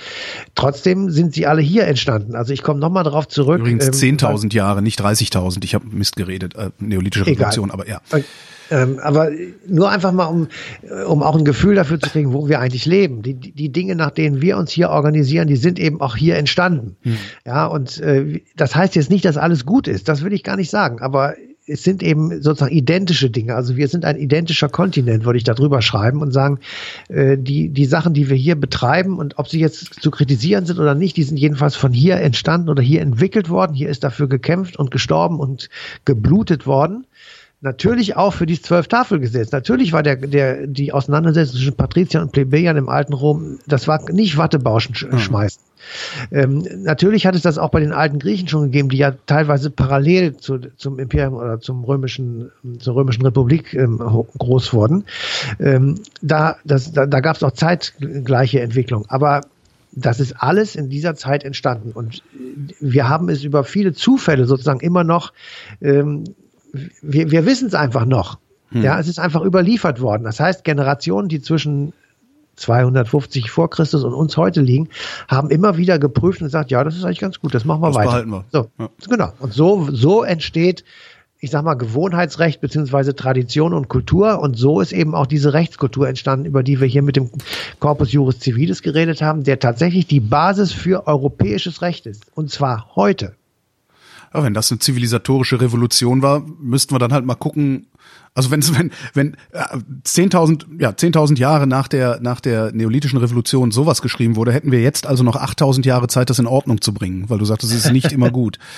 trotzdem 0.54 1.10
sind 1.10 1.34
sie 1.34 1.46
alle 1.46 1.62
hier 1.62 1.86
entstanden. 1.86 2.34
Also 2.34 2.52
ich 2.52 2.62
komme 2.62 2.80
nochmal 2.80 3.04
darauf 3.04 3.28
zurück. 3.28 3.60
Übrigens 3.60 3.86
ähm, 3.86 4.16
10.000 4.16 4.54
Jahre, 4.54 4.82
nicht 4.82 5.00
30.000. 5.00 5.64
Ich 5.64 5.74
habe 5.74 5.84
Mist 5.90 6.16
geredet, 6.16 6.54
äh, 6.54 6.70
neolithische 6.78 7.26
Revolution, 7.26 7.70
egal. 7.70 7.80
aber 7.80 7.88
ja. 7.88 8.00
Ähm, 8.70 8.98
aber 9.02 9.30
nur 9.66 9.90
einfach 9.90 10.12
mal, 10.12 10.26
um, 10.26 10.48
um 11.06 11.22
auch 11.22 11.36
ein 11.36 11.44
Gefühl 11.44 11.74
dafür 11.74 12.00
zu 12.00 12.10
kriegen, 12.10 12.32
wo 12.32 12.48
wir 12.48 12.60
eigentlich 12.60 12.86
leben. 12.86 13.22
Die, 13.22 13.34
die 13.34 13.70
Dinge, 13.70 13.96
nach 13.96 14.10
denen 14.10 14.40
wir 14.40 14.56
uns 14.56 14.70
hier 14.70 14.90
organisieren, 14.90 15.48
die 15.48 15.56
sind 15.56 15.78
eben 15.78 16.00
auch 16.00 16.16
hier 16.16 16.36
entstanden. 16.36 16.96
Hm. 17.02 17.16
Ja, 17.44 17.66
und 17.66 18.00
äh, 18.00 18.42
das 18.56 18.74
heißt 18.74 18.94
jetzt 18.94 19.10
nicht, 19.10 19.24
dass 19.24 19.36
alles 19.36 19.66
gut 19.66 19.88
ist. 19.88 20.08
Das 20.08 20.22
will 20.22 20.32
ich 20.32 20.44
gar 20.44 20.56
nicht 20.56 20.70
sagen. 20.70 21.00
Aber 21.00 21.34
es 21.70 21.84
sind 21.84 22.02
eben 22.02 22.42
sozusagen 22.42 22.74
identische 22.74 23.30
Dinge. 23.30 23.54
Also 23.54 23.76
wir 23.76 23.88
sind 23.88 24.04
ein 24.04 24.16
identischer 24.16 24.68
Kontinent, 24.68 25.24
würde 25.24 25.36
ich 25.36 25.44
da 25.44 25.54
drüber 25.54 25.82
schreiben 25.82 26.20
und 26.20 26.32
sagen, 26.32 26.58
äh, 27.08 27.38
die, 27.38 27.68
die 27.68 27.84
Sachen, 27.86 28.12
die 28.12 28.28
wir 28.28 28.36
hier 28.36 28.56
betreiben 28.56 29.18
und 29.18 29.38
ob 29.38 29.48
sie 29.48 29.60
jetzt 29.60 30.02
zu 30.02 30.10
kritisieren 30.10 30.66
sind 30.66 30.78
oder 30.78 30.94
nicht, 30.94 31.16
die 31.16 31.22
sind 31.22 31.36
jedenfalls 31.36 31.76
von 31.76 31.92
hier 31.92 32.16
entstanden 32.16 32.68
oder 32.68 32.82
hier 32.82 33.00
entwickelt 33.00 33.48
worden. 33.48 33.74
Hier 33.74 33.88
ist 33.88 34.04
dafür 34.04 34.28
gekämpft 34.28 34.76
und 34.76 34.90
gestorben 34.90 35.38
und 35.38 35.68
geblutet 36.04 36.66
worden 36.66 37.06
natürlich 37.60 38.16
auch 38.16 38.32
für 38.32 38.46
die 38.46 38.60
zwölf 38.60 38.88
Tafelgesetz. 38.88 39.52
Natürlich 39.52 39.92
war 39.92 40.02
der, 40.02 40.16
der, 40.16 40.66
die 40.66 40.92
Auseinandersetzung 40.92 41.56
zwischen 41.56 41.76
Patriziern 41.76 42.24
und 42.24 42.32
Plebejern 42.32 42.76
im 42.76 42.88
alten 42.88 43.12
Rom, 43.12 43.58
das 43.66 43.86
war 43.86 44.10
nicht 44.10 44.36
Wattebauschen 44.36 44.94
sch 44.94 45.06
mhm. 45.10 45.18
schmeißen. 45.18 45.62
Ähm, 46.30 46.66
natürlich 46.82 47.26
hat 47.26 47.34
es 47.34 47.42
das 47.42 47.58
auch 47.58 47.70
bei 47.70 47.80
den 47.80 47.92
alten 47.92 48.18
Griechen 48.18 48.48
schon 48.48 48.64
gegeben, 48.64 48.90
die 48.90 48.98
ja 48.98 49.12
teilweise 49.26 49.70
parallel 49.70 50.36
zu, 50.36 50.58
zum 50.76 50.98
Imperium 50.98 51.34
oder 51.34 51.60
zum 51.60 51.84
römischen, 51.84 52.50
zur 52.78 52.94
römischen 52.96 53.22
Republik 53.22 53.74
ähm, 53.74 53.98
groß 53.98 54.72
wurden. 54.72 55.04
Ähm, 55.58 56.00
da 56.22 56.56
das, 56.64 56.92
da, 56.92 57.06
da 57.06 57.20
gab 57.20 57.36
es 57.36 57.42
auch 57.42 57.52
zeitgleiche 57.52 58.60
Entwicklung. 58.60 59.06
Aber 59.08 59.40
das 59.92 60.20
ist 60.20 60.34
alles 60.40 60.76
in 60.76 60.88
dieser 60.88 61.14
Zeit 61.14 61.44
entstanden. 61.44 61.92
Und 61.92 62.22
wir 62.78 63.08
haben 63.08 63.28
es 63.28 63.42
über 63.42 63.64
viele 63.64 63.92
Zufälle 63.92 64.44
sozusagen 64.44 64.80
immer 64.80 65.02
noch 65.02 65.32
ähm, 65.80 66.24
wir, 67.02 67.30
wir 67.30 67.46
wissen 67.46 67.68
es 67.68 67.74
einfach 67.74 68.04
noch. 68.04 68.38
Hm. 68.70 68.82
Ja, 68.82 68.98
es 69.00 69.08
ist 69.08 69.18
einfach 69.18 69.42
überliefert 69.44 70.00
worden. 70.00 70.24
Das 70.24 70.40
heißt, 70.40 70.64
Generationen, 70.64 71.28
die 71.28 71.40
zwischen 71.40 71.92
250 72.56 73.50
vor 73.50 73.70
Christus 73.70 74.04
und 74.04 74.12
uns 74.12 74.36
heute 74.36 74.60
liegen, 74.60 74.88
haben 75.28 75.50
immer 75.50 75.76
wieder 75.76 75.98
geprüft 75.98 76.40
und 76.40 76.46
gesagt, 76.46 76.70
ja, 76.70 76.84
das 76.84 76.96
ist 76.96 77.04
eigentlich 77.04 77.20
ganz 77.20 77.40
gut, 77.40 77.54
das 77.54 77.64
machen 77.64 77.80
wir 77.80 77.88
das 77.88 77.96
weiter. 77.96 78.10
Behalten 78.10 78.30
wir. 78.30 78.44
So, 78.52 78.70
ja. 78.78 78.90
genau. 79.08 79.32
Und 79.40 79.52
so, 79.52 79.88
so 79.90 80.22
entsteht 80.22 80.84
ich 81.40 81.50
sag 81.50 81.64
mal, 81.64 81.74
Gewohnheitsrecht 81.74 82.60
beziehungsweise 82.60 83.16
Tradition 83.16 83.72
und 83.72 83.88
Kultur. 83.88 84.40
Und 84.40 84.58
so 84.58 84.80
ist 84.80 84.92
eben 84.92 85.14
auch 85.14 85.26
diese 85.26 85.54
Rechtskultur 85.54 86.06
entstanden, 86.06 86.44
über 86.44 86.62
die 86.62 86.80
wir 86.80 86.86
hier 86.86 87.02
mit 87.02 87.16
dem 87.16 87.30
Corpus 87.80 88.12
Juris 88.12 88.40
Civilis 88.40 88.82
geredet 88.82 89.22
haben, 89.22 89.42
der 89.42 89.58
tatsächlich 89.58 90.06
die 90.06 90.20
Basis 90.20 90.72
für 90.72 91.06
europäisches 91.06 91.80
Recht 91.80 92.06
ist. 92.06 92.26
Und 92.34 92.50
zwar 92.50 92.94
heute. 92.94 93.34
Ja, 94.32 94.42
wenn 94.44 94.54
das 94.54 94.70
eine 94.70 94.78
zivilisatorische 94.78 95.60
Revolution 95.60 96.22
war, 96.22 96.44
müssten 96.60 96.94
wir 96.94 96.98
dann 96.98 97.12
halt 97.12 97.24
mal 97.24 97.34
gucken, 97.34 97.86
also 98.34 98.50
wenn 98.50 98.62
wenn 98.76 98.90
wenn 99.14 99.34
äh, 99.52 99.78
10.000 100.04 100.80
ja 100.80 100.90
10.000 100.90 101.38
Jahre 101.38 101.66
nach 101.66 101.88
der 101.88 102.20
nach 102.20 102.40
der 102.40 102.72
neolithischen 102.72 103.18
Revolution 103.18 103.72
sowas 103.72 104.02
geschrieben 104.02 104.36
wurde, 104.36 104.52
hätten 104.52 104.70
wir 104.70 104.80
jetzt 104.80 105.06
also 105.06 105.24
noch 105.24 105.36
8.000 105.36 105.84
Jahre 105.84 106.06
Zeit, 106.06 106.30
das 106.30 106.38
in 106.38 106.46
Ordnung 106.46 106.80
zu 106.80 106.94
bringen, 106.94 107.28
weil 107.28 107.38
du 107.38 107.44
sagtest, 107.44 107.72
es 107.72 107.84
ist 107.86 107.92
nicht 107.92 108.12
immer 108.12 108.30
gut. 108.30 108.58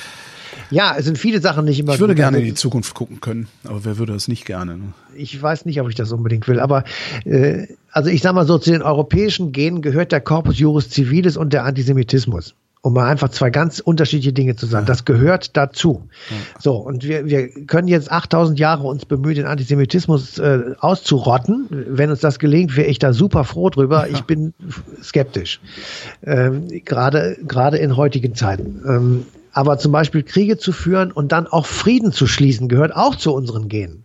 Ja, 0.70 0.94
es 0.96 1.04
sind 1.04 1.18
viele 1.18 1.40
Sachen 1.42 1.66
nicht 1.66 1.78
immer. 1.78 1.92
Ich 1.92 2.00
würde 2.00 2.14
gut. 2.14 2.20
gerne 2.20 2.38
Also, 2.38 2.48
in 2.48 2.54
die 2.54 2.54
Zukunft 2.54 2.94
gucken 2.94 3.20
können, 3.20 3.46
aber 3.64 3.84
wer 3.84 3.98
würde 3.98 4.14
das 4.14 4.26
nicht 4.26 4.46
gerne? 4.46 4.78
Ne? 4.78 4.92
ich 5.14 5.40
weiß 5.40 5.66
nicht, 5.66 5.80
ob 5.80 5.88
ich 5.88 5.94
das 5.94 6.12
unbedingt 6.12 6.48
will, 6.48 6.60
aber 6.60 6.84
äh, 7.24 7.66
also 7.90 8.08
ich 8.08 8.22
sag 8.22 8.34
mal 8.34 8.46
so, 8.46 8.58
zu 8.58 8.70
den 8.70 8.82
europäischen 8.82 9.52
Genen 9.52 9.82
gehört 9.82 10.12
der 10.12 10.20
Corpus 10.20 10.58
Juris 10.58 10.90
Civilis 10.90 11.36
und 11.36 11.52
der 11.52 11.64
Antisemitismus. 11.64 12.54
Um 12.84 12.94
mal 12.94 13.08
einfach 13.08 13.28
zwei 13.28 13.50
ganz 13.50 13.78
unterschiedliche 13.78 14.32
Dinge 14.32 14.56
zu 14.56 14.66
sagen. 14.66 14.86
Das 14.86 15.04
gehört 15.04 15.56
dazu. 15.56 16.08
So, 16.58 16.74
und 16.74 17.04
wir, 17.04 17.26
wir 17.26 17.48
können 17.66 17.86
jetzt 17.86 18.10
8000 18.10 18.58
Jahre 18.58 18.88
uns 18.88 19.04
bemühen, 19.04 19.36
den 19.36 19.46
Antisemitismus 19.46 20.38
äh, 20.38 20.74
auszurotten. 20.80 21.68
Wenn 21.70 22.10
uns 22.10 22.18
das 22.20 22.40
gelingt, 22.40 22.76
wäre 22.76 22.88
ich 22.88 22.98
da 22.98 23.12
super 23.12 23.44
froh 23.44 23.70
drüber. 23.70 24.08
Ich 24.08 24.22
bin 24.22 24.52
skeptisch. 25.00 25.60
Ähm, 26.24 26.66
Gerade 26.84 27.36
gerade 27.46 27.78
in 27.78 27.96
heutigen 27.96 28.34
Zeiten. 28.34 28.82
Ähm, 28.84 29.26
aber 29.52 29.78
zum 29.78 29.92
Beispiel 29.92 30.24
Kriege 30.24 30.58
zu 30.58 30.72
führen 30.72 31.12
und 31.12 31.30
dann 31.30 31.46
auch 31.46 31.66
Frieden 31.66 32.10
zu 32.10 32.26
schließen, 32.26 32.68
gehört 32.68 32.96
auch 32.96 33.14
zu 33.14 33.32
unseren 33.32 33.68
Genen. 33.68 34.02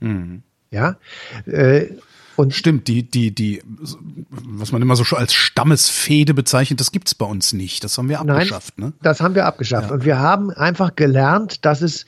Ja. 0.70 0.98
Äh, 1.46 1.88
und 2.38 2.54
Stimmt, 2.54 2.88
die 2.88 3.02
die 3.02 3.32
die 3.32 3.64
was 4.30 4.72
man 4.72 4.82
immer 4.82 4.96
so 4.96 5.04
schon 5.04 5.18
als 5.18 5.34
Stammesfehde 5.34 6.36
bezeichnet, 6.36 6.80
das 6.80 6.92
gibt's 6.92 7.16
bei 7.16 7.26
uns 7.26 7.52
nicht. 7.52 7.84
Das 7.84 7.98
haben 7.98 8.10
wir 8.10 8.20
abgeschafft, 8.20 8.76
Nein, 8.78 8.90
ne? 8.90 8.94
das 9.02 9.22
haben 9.22 9.34
wir 9.34 9.46
abgeschafft. 9.46 9.90
Ja. 9.90 9.96
Und 9.96 10.06
wir 10.06 10.20
haben 10.20 10.52
einfach 10.52 10.96
gelernt, 10.96 11.66
dass 11.66 11.82
es, 11.82 12.06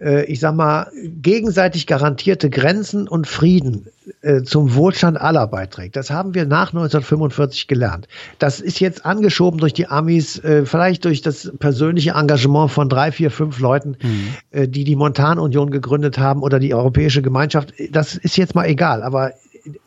äh, 0.00 0.24
ich 0.24 0.40
sag 0.40 0.56
mal, 0.56 0.90
gegenseitig 1.22 1.86
garantierte 1.86 2.50
Grenzen 2.50 3.06
und 3.06 3.28
Frieden 3.28 3.86
äh, 4.22 4.42
zum 4.42 4.74
Wohlstand 4.74 5.20
aller 5.20 5.46
beiträgt. 5.46 5.94
Das 5.94 6.10
haben 6.10 6.34
wir 6.34 6.46
nach 6.46 6.68
1945 6.68 7.68
gelernt. 7.68 8.08
Das 8.40 8.60
ist 8.60 8.80
jetzt 8.80 9.06
angeschoben 9.06 9.60
durch 9.60 9.72
die 9.72 9.86
Amis, 9.86 10.38
äh, 10.38 10.66
vielleicht 10.66 11.04
durch 11.04 11.22
das 11.22 11.52
persönliche 11.60 12.12
Engagement 12.12 12.72
von 12.72 12.88
drei, 12.88 13.12
vier, 13.12 13.30
fünf 13.30 13.60
Leuten, 13.60 13.96
äh, 14.50 14.66
die 14.66 14.82
die 14.82 14.96
Montanunion 14.96 15.70
gegründet 15.70 16.18
haben 16.18 16.42
oder 16.42 16.58
die 16.58 16.74
Europäische 16.74 17.22
Gemeinschaft. 17.22 17.72
Das 17.92 18.16
ist 18.16 18.36
jetzt 18.36 18.56
mal 18.56 18.64
egal, 18.64 19.04
aber 19.04 19.34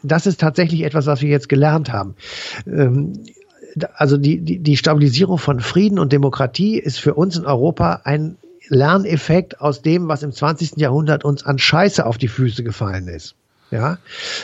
das 0.02 0.28
ist 0.28 0.40
tatsächlich 0.40 0.84
etwas, 0.84 1.06
was 1.06 1.22
wir 1.22 1.30
jetzt 1.30 1.50
gelernt 1.50 1.92
haben. 1.92 2.16
Ähm, 2.68 3.14
also 3.96 4.18
die, 4.18 4.40
die, 4.40 4.60
die 4.60 4.78
Stabilisierung 4.78 5.38
von 5.38 5.60
Frieden 5.60 6.00
und 6.00 6.14
Demokratie 6.14 6.78
ist 6.78 7.00
für 7.00 7.16
uns 7.16 7.38
in 7.38 7.46
Europa 7.46 8.02
ein 8.04 8.38
Lerneffekt 8.70 9.62
aus 9.62 9.82
dem, 9.82 10.08
was 10.08 10.24
im 10.24 10.32
20. 10.32 10.78
Jahrhundert 10.78 11.26
uns 11.26 11.46
an 11.46 11.60
Scheiße 11.60 12.06
auf 12.06 12.18
die 12.18 12.28
Füße 12.28 12.64
gefallen 12.64 13.08
ist. 13.08 13.36
Ja, 13.72 13.98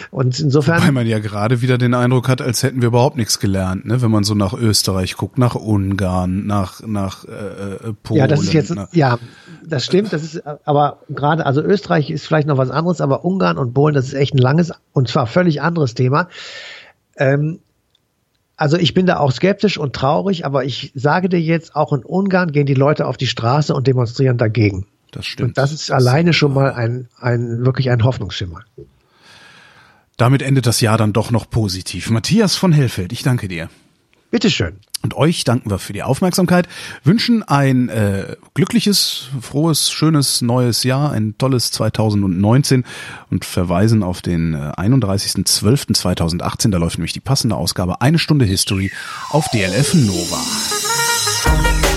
und 0.10 0.40
insofern. 0.40 0.82
Weil 0.82 0.92
man 0.92 1.06
ja 1.06 1.20
gerade 1.20 1.62
wieder 1.62 1.78
den 1.78 1.94
Eindruck 1.94 2.28
hat, 2.28 2.42
als 2.42 2.64
hätten 2.64 2.82
wir 2.82 2.88
überhaupt 2.88 3.16
nichts 3.16 3.40
gelernt, 3.40 3.86
ne? 3.86 4.02
Wenn 4.02 4.10
man 4.10 4.24
so 4.24 4.34
nach 4.34 4.54
Österreich 4.54 5.18
guckt, 5.18 5.38
nach 5.38 5.54
Ungarn, 5.54 6.48
nach 6.48 6.82
nach 6.88 7.26
äh, 7.26 7.30
äh, 7.90 7.94
Polen. 8.02 8.22
Ja, 8.22 8.28
das 8.28 8.42
ist 8.42 8.54
jetzt, 8.54 8.74
nach, 8.74 8.92
ja, 8.92 9.20
das 9.70 9.86
stimmt, 9.86 10.14
das 10.14 10.24
ist, 10.24 10.44
aber 10.46 11.00
gerade, 11.10 11.46
also 11.46 11.62
Österreich 11.62 12.10
ist 12.10 12.26
vielleicht 12.26 12.48
noch 12.48 12.58
was 12.58 12.72
anderes, 12.72 13.02
aber 13.02 13.24
Ungarn 13.24 13.58
und 13.58 13.74
Polen, 13.74 13.96
das 13.96 14.08
ist 14.08 14.14
echt 14.14 14.34
ein 14.34 14.40
langes 14.40 14.72
und 14.94 15.08
zwar 15.08 15.28
völlig 15.28 15.62
anderes 15.62 15.94
Thema. 15.94 16.30
Ähm, 17.18 17.60
also 18.58 18.78
ich 18.78 18.94
bin 18.94 19.06
da 19.06 19.20
auch 19.20 19.32
skeptisch 19.32 19.78
und 19.78 19.96
traurig, 19.96 20.46
aber 20.46 20.66
ich 20.66 20.92
sage 20.94 21.30
dir 21.30 21.40
jetzt, 21.40 21.76
auch 21.76 21.94
in 21.94 22.04
Ungarn 22.04 22.52
gehen 22.52 22.66
die 22.66 22.74
Leute 22.74 23.08
auf 23.08 23.16
die 23.16 23.28
Straße 23.28 23.74
und 23.74 23.88
demonstrieren 23.88 24.38
dagegen. 24.38 24.86
das 25.12 25.26
stimmt. 25.26 25.50
Und 25.50 25.58
das 25.58 25.72
ist 25.72 25.92
alleine 25.92 26.34
schon 26.34 26.54
mal 26.54 26.74
ein, 26.74 27.08
ein, 27.20 27.66
wirklich 27.66 27.90
ein 27.90 28.04
Hoffnungsschimmer. 28.04 28.60
Damit 30.18 30.42
endet 30.42 30.66
das 30.66 30.82
Jahr 30.82 30.98
dann 30.98 31.14
doch 31.14 31.32
noch 31.32 31.50
positiv. 31.50 32.10
Matthias 32.10 32.58
von 32.58 32.74
Hellfeld, 32.74 33.14
ich 33.14 33.24
danke 33.24 33.48
dir. 33.48 33.70
Bitteschön. 34.32 34.78
Und 35.02 35.16
euch 35.16 35.44
danken 35.44 35.70
wir 35.70 35.80
für 35.80 35.94
die 35.94 36.04
Aufmerksamkeit, 36.04 36.68
wünschen 37.04 37.42
ein 37.42 37.90
äh, 37.90 38.36
glückliches, 38.54 39.30
frohes, 39.42 39.90
schönes 39.92 40.42
neues 40.42 40.84
Jahr, 40.84 41.12
ein 41.12 41.36
tolles 41.38 41.72
2019 41.72 42.84
und 43.32 43.46
verweisen 43.46 44.04
auf 44.04 44.22
den 44.22 44.54
äh, 44.54 44.74
31.12.2018, 44.78 46.70
da 46.70 46.78
läuft 46.78 46.98
nämlich 46.98 47.14
die 47.14 47.22
passende 47.22 47.56
Ausgabe 47.56 48.02
Eine 48.02 48.20
Stunde 48.20 48.46
History 48.46 48.92
auf 49.30 49.48
DLF 49.50 49.94
Nova. 49.94 51.89